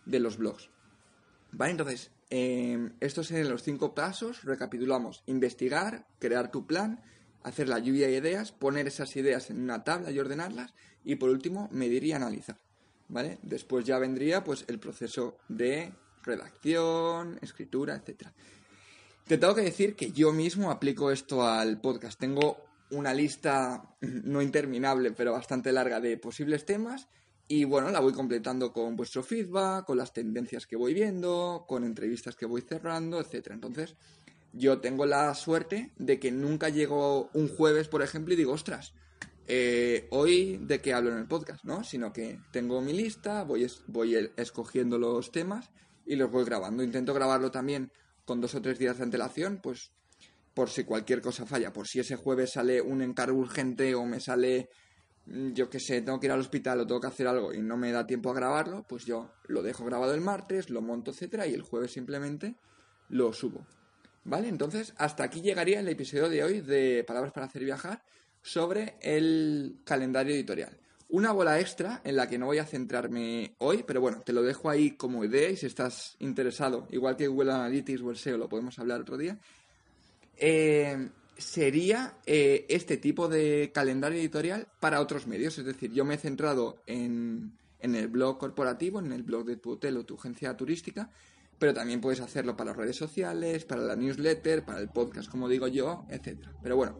de 0.05 0.19
los 0.19 0.37
blogs. 0.37 0.69
Vale, 1.51 1.71
entonces, 1.71 2.11
eh, 2.29 2.89
estos 2.99 3.27
serían 3.27 3.49
los 3.49 3.63
cinco 3.63 3.93
pasos. 3.93 4.43
Recapitulamos: 4.43 5.23
investigar, 5.27 6.07
crear 6.19 6.51
tu 6.51 6.65
plan, 6.65 7.01
hacer 7.43 7.69
la 7.69 7.79
lluvia 7.79 8.07
de 8.07 8.17
ideas, 8.17 8.51
poner 8.51 8.87
esas 8.87 9.15
ideas 9.15 9.49
en 9.49 9.61
una 9.61 9.83
tabla 9.83 10.11
y 10.11 10.19
ordenarlas, 10.19 10.73
y 11.03 11.15
por 11.15 11.29
último, 11.29 11.69
medir 11.71 12.03
y 12.03 12.11
analizar. 12.11 12.59
¿Vale? 13.09 13.39
Después 13.41 13.85
ya 13.85 13.99
vendría 13.99 14.43
pues 14.43 14.65
el 14.67 14.79
proceso 14.79 15.37
de 15.47 15.93
redacción, 16.23 17.39
escritura, 17.41 17.95
etcétera. 17.95 18.33
Te 19.25 19.37
tengo 19.37 19.55
que 19.55 19.61
decir 19.61 19.95
que 19.95 20.11
yo 20.11 20.31
mismo 20.31 20.71
aplico 20.71 21.11
esto 21.11 21.45
al 21.45 21.79
podcast. 21.79 22.19
Tengo 22.19 22.57
una 22.91 23.13
lista 23.13 23.95
no 24.01 24.41
interminable, 24.41 25.11
pero 25.11 25.33
bastante 25.33 25.71
larga 25.71 25.99
de 25.99 26.17
posibles 26.17 26.65
temas 26.65 27.07
y 27.49 27.63
bueno, 27.63 27.89
la 27.91 28.01
voy 28.01 28.11
completando 28.11 28.73
con 28.73 28.97
vuestro 28.97 29.23
feedback, 29.23 29.85
con 29.85 29.97
las 29.97 30.11
tendencias 30.11 30.67
que 30.67 30.75
voy 30.75 30.93
viendo, 30.93 31.65
con 31.67 31.85
entrevistas 31.85 32.35
que 32.35 32.45
voy 32.45 32.61
cerrando, 32.61 33.21
etcétera. 33.21 33.55
Entonces, 33.55 33.95
yo 34.51 34.79
tengo 34.79 35.05
la 35.05 35.33
suerte 35.33 35.91
de 35.97 36.19
que 36.19 36.31
nunca 36.31 36.67
llego 36.67 37.29
un 37.33 37.47
jueves, 37.47 37.87
por 37.87 38.01
ejemplo, 38.01 38.33
y 38.33 38.37
digo, 38.37 38.51
ostras, 38.51 38.93
eh, 39.47 40.07
hoy 40.11 40.57
de 40.61 40.81
qué 40.81 40.93
hablo 40.93 41.11
en 41.11 41.19
el 41.19 41.27
podcast, 41.27 41.63
¿no? 41.63 41.83
Sino 41.83 42.11
que 42.11 42.39
tengo 42.51 42.81
mi 42.81 42.91
lista, 42.91 43.43
voy, 43.43 43.65
voy 43.87 44.31
escogiendo 44.35 44.97
los 44.97 45.31
temas 45.31 45.69
y 46.05 46.15
los 46.15 46.29
voy 46.29 46.43
grabando. 46.43 46.83
Intento 46.83 47.13
grabarlo 47.13 47.49
también 47.49 47.91
con 48.25 48.41
dos 48.41 48.55
o 48.55 48.61
tres 48.61 48.77
días 48.77 48.97
de 48.97 49.03
antelación, 49.03 49.59
pues 49.63 49.91
por 50.53 50.69
si 50.69 50.83
cualquier 50.83 51.21
cosa 51.21 51.45
falla, 51.45 51.71
por 51.71 51.87
si 51.87 51.99
ese 51.99 52.17
jueves 52.17 52.53
sale 52.53 52.81
un 52.81 53.01
encargo 53.01 53.37
urgente 53.37 53.95
o 53.95 54.05
me 54.05 54.19
sale, 54.19 54.69
mm, 55.27 55.53
yo 55.53 55.69
qué 55.69 55.79
sé, 55.79 56.01
tengo 56.01 56.19
que 56.19 56.25
ir 56.25 56.33
al 56.33 56.41
hospital 56.41 56.81
o 56.81 56.87
tengo 56.87 56.99
que 56.99 57.07
hacer 57.07 57.27
algo 57.27 57.53
y 57.53 57.61
no 57.61 57.77
me 57.77 57.91
da 57.91 58.05
tiempo 58.05 58.31
a 58.31 58.33
grabarlo, 58.33 58.85
pues 58.89 59.05
yo 59.05 59.31
lo 59.47 59.61
dejo 59.61 59.85
grabado 59.85 60.13
el 60.13 60.21
martes, 60.21 60.69
lo 60.69 60.81
monto, 60.81 61.11
etcétera, 61.11 61.47
y 61.47 61.53
el 61.53 61.61
jueves 61.61 61.91
simplemente 61.91 62.55
lo 63.07 63.31
subo. 63.31 63.65
¿Vale? 64.25 64.49
Entonces, 64.49 64.93
hasta 64.97 65.23
aquí 65.23 65.41
llegaría 65.41 65.79
el 65.79 65.87
episodio 65.87 66.27
de 66.27 66.43
hoy 66.43 66.59
de 66.59 67.05
Palabras 67.05 67.31
para 67.31 67.45
hacer 67.45 67.63
viajar 67.63 68.03
sobre 68.47 68.95
el 69.01 69.79
calendario 69.83 70.33
editorial. 70.33 70.77
Una 71.09 71.33
bola 71.33 71.59
extra 71.59 72.01
en 72.05 72.15
la 72.15 72.29
que 72.29 72.37
no 72.37 72.45
voy 72.45 72.59
a 72.59 72.65
centrarme 72.65 73.55
hoy, 73.57 73.83
pero 73.85 73.99
bueno, 73.99 74.21
te 74.25 74.31
lo 74.31 74.41
dejo 74.41 74.69
ahí 74.69 74.91
como 74.91 75.23
idea 75.25 75.49
y 75.49 75.57
si 75.57 75.65
estás 75.65 76.15
interesado, 76.19 76.87
igual 76.91 77.17
que 77.17 77.27
Google 77.27 77.51
Analytics 77.51 78.01
o 78.01 78.11
el 78.11 78.17
SEO, 78.17 78.37
lo 78.37 78.47
podemos 78.47 78.79
hablar 78.79 79.01
otro 79.01 79.17
día, 79.17 79.37
eh, 80.37 81.09
sería 81.37 82.15
eh, 82.25 82.65
este 82.69 82.95
tipo 82.95 83.27
de 83.27 83.71
calendario 83.73 84.17
editorial 84.17 84.67
para 84.79 85.01
otros 85.01 85.27
medios. 85.27 85.57
Es 85.57 85.65
decir, 85.65 85.91
yo 85.91 86.05
me 86.05 86.15
he 86.15 86.17
centrado 86.17 86.81
en, 86.87 87.51
en 87.81 87.95
el 87.95 88.07
blog 88.07 88.37
corporativo, 88.37 88.99
en 88.99 89.11
el 89.11 89.23
blog 89.23 89.45
de 89.45 89.57
tu 89.57 89.71
hotel 89.71 89.97
o 89.97 90.05
tu 90.05 90.15
agencia 90.15 90.55
turística, 90.55 91.09
pero 91.59 91.73
también 91.73 91.99
puedes 91.99 92.21
hacerlo 92.21 92.55
para 92.55 92.71
las 92.71 92.77
redes 92.77 92.95
sociales, 92.95 93.65
para 93.65 93.81
la 93.81 93.97
newsletter, 93.97 94.63
para 94.63 94.79
el 94.79 94.87
podcast, 94.87 95.29
como 95.29 95.49
digo 95.49 95.67
yo, 95.67 96.05
etcétera. 96.09 96.53
Pero 96.61 96.77
bueno, 96.77 96.97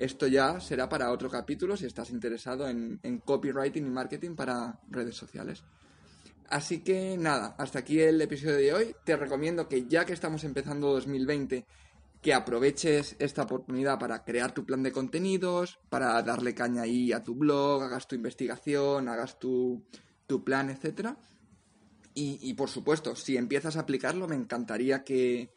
esto 0.00 0.26
ya 0.26 0.60
será 0.60 0.88
para 0.88 1.10
otro 1.10 1.28
capítulo 1.28 1.76
si 1.76 1.86
estás 1.86 2.10
interesado 2.10 2.68
en, 2.68 2.98
copywriting 3.24 3.86
y 3.86 3.90
marketing 3.90 4.34
para 4.34 4.80
redes 4.88 5.16
sociales. 5.16 5.64
Así 6.48 6.80
que 6.80 7.16
nada, 7.18 7.54
hasta 7.58 7.80
aquí 7.80 8.00
el 8.00 8.20
episodio 8.20 8.56
de 8.56 8.72
hoy. 8.72 8.96
Te 9.04 9.16
recomiendo 9.16 9.68
que 9.68 9.86
ya 9.86 10.04
que 10.04 10.14
estamos 10.14 10.44
empezando 10.44 10.92
2020, 10.92 11.66
que 12.22 12.34
aproveches 12.34 13.16
esta 13.18 13.42
oportunidad 13.42 13.98
para 13.98 14.24
crear 14.24 14.52
tu 14.52 14.64
plan 14.64 14.82
de 14.82 14.92
contenidos, 14.92 15.78
para 15.90 16.22
darle 16.22 16.54
caña 16.54 16.82
ahí 16.82 17.12
a 17.12 17.22
tu 17.22 17.34
blog, 17.34 17.82
hagas 17.82 18.08
tu 18.08 18.14
investigación, 18.14 19.08
hagas 19.08 19.38
tu, 19.38 19.84
tu 20.26 20.42
plan. 20.42 20.74
Y, 22.14 22.38
y, 22.40 22.54
por 22.54 22.70
supuesto, 22.70 23.14
si 23.14 23.36
empiezas 23.36 23.76
a 23.76 23.80
aplicarlo, 23.80 24.26
me 24.26 24.34
encantaría 24.34 25.04
que 25.04 25.50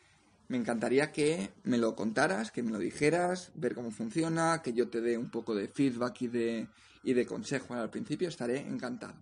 me 0.52 0.58
encantaría 0.58 1.14
que 1.14 1.50
me 1.64 1.78
lo 1.78 1.96
contaras, 1.96 2.52
que 2.52 2.62
me 2.62 2.72
lo 2.72 2.78
dijeras, 2.78 3.54
ver 3.56 3.74
cómo 3.74 3.90
funciona, 3.90 4.62
que 4.62 4.74
yo 4.74 4.90
te 4.90 5.00
dé 5.00 5.18
un 5.18 5.32
poco 5.32 5.56
de 5.56 5.70
feedback 5.70 6.24
y 6.24 6.28
de, 6.28 6.68
y 7.04 7.14
de 7.14 7.26
consejo 7.26 7.74
al 7.74 7.90
principio, 7.90 8.28
estaré 8.28 8.60
encantado. 8.60 9.16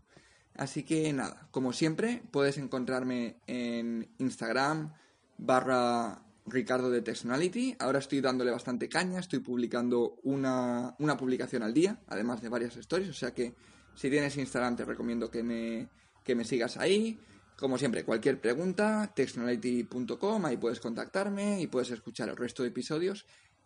Así 0.55 0.81
que 0.81 1.13
nada, 1.13 1.47
como 1.51 1.71
siempre, 1.71 2.23
puedes 2.31 2.57
encontrarme 2.57 3.35
en 3.45 4.09
Instagram 4.17 4.91
barra 5.37 6.23
Ricardo 6.47 6.89
de 6.89 7.03
Textionality. 7.03 7.75
Ahora 7.77 7.99
estoy 7.99 8.21
dándole 8.21 8.49
bastante 8.49 8.89
caña, 8.89 9.19
estoy 9.19 9.37
publicando 9.37 10.15
una, 10.23 10.95
una 10.97 11.15
publicación 11.15 11.61
al 11.61 11.75
día, 11.75 11.99
además 12.07 12.41
de 12.41 12.49
varias 12.49 12.75
stories, 12.75 13.09
o 13.09 13.13
sea 13.13 13.35
que 13.35 13.53
si 13.93 14.09
tienes 14.09 14.35
Instagram 14.35 14.75
te 14.77 14.83
recomiendo 14.83 15.29
que 15.29 15.43
me, 15.43 15.89
que 16.23 16.33
me 16.33 16.43
sigas 16.43 16.77
ahí. 16.77 17.19
Como 17.59 17.77
siempre, 17.77 18.05
cualquier 18.05 18.39
pregunta, 18.39 19.11
textionality.com, 19.13 20.45
ahí 20.45 20.55
puedes 20.55 20.79
contactarme 20.79 21.61
y 21.61 21.67
puedes 21.67 21.91
escuchar 21.91 22.29
el 22.29 22.37
resto 22.37 22.63
de 22.63 22.69
episodios, 22.69 23.25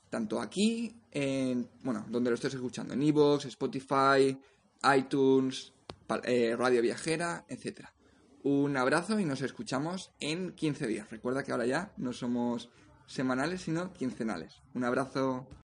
tanto 0.10 0.42
aquí, 0.42 0.96
en, 1.12 1.70
bueno, 1.84 2.04
donde 2.10 2.32
lo 2.32 2.34
estés 2.34 2.56
escuchando, 2.56 2.96
en 2.96 3.04
Evox, 3.04 3.46
Spotify, 3.46 4.36
iTunes, 4.98 5.74
eh, 6.24 6.56
Radio 6.58 6.82
Viajera, 6.82 7.46
etcétera. 7.48 7.94
Un 8.42 8.76
abrazo 8.78 9.20
y 9.20 9.26
nos 9.26 9.44
escuchamos 9.44 10.12
en 10.20 10.54
15 10.54 10.88
días. 10.88 11.12
Recuerda 11.12 11.44
que 11.44 11.52
ahora 11.52 11.68
ya 11.68 11.94
no 11.98 12.14
somos 12.14 12.72
semanales, 13.06 13.62
sino 13.62 13.94
quincenales. 13.94 14.62
Un 14.74 14.86
abrazo. 14.86 15.48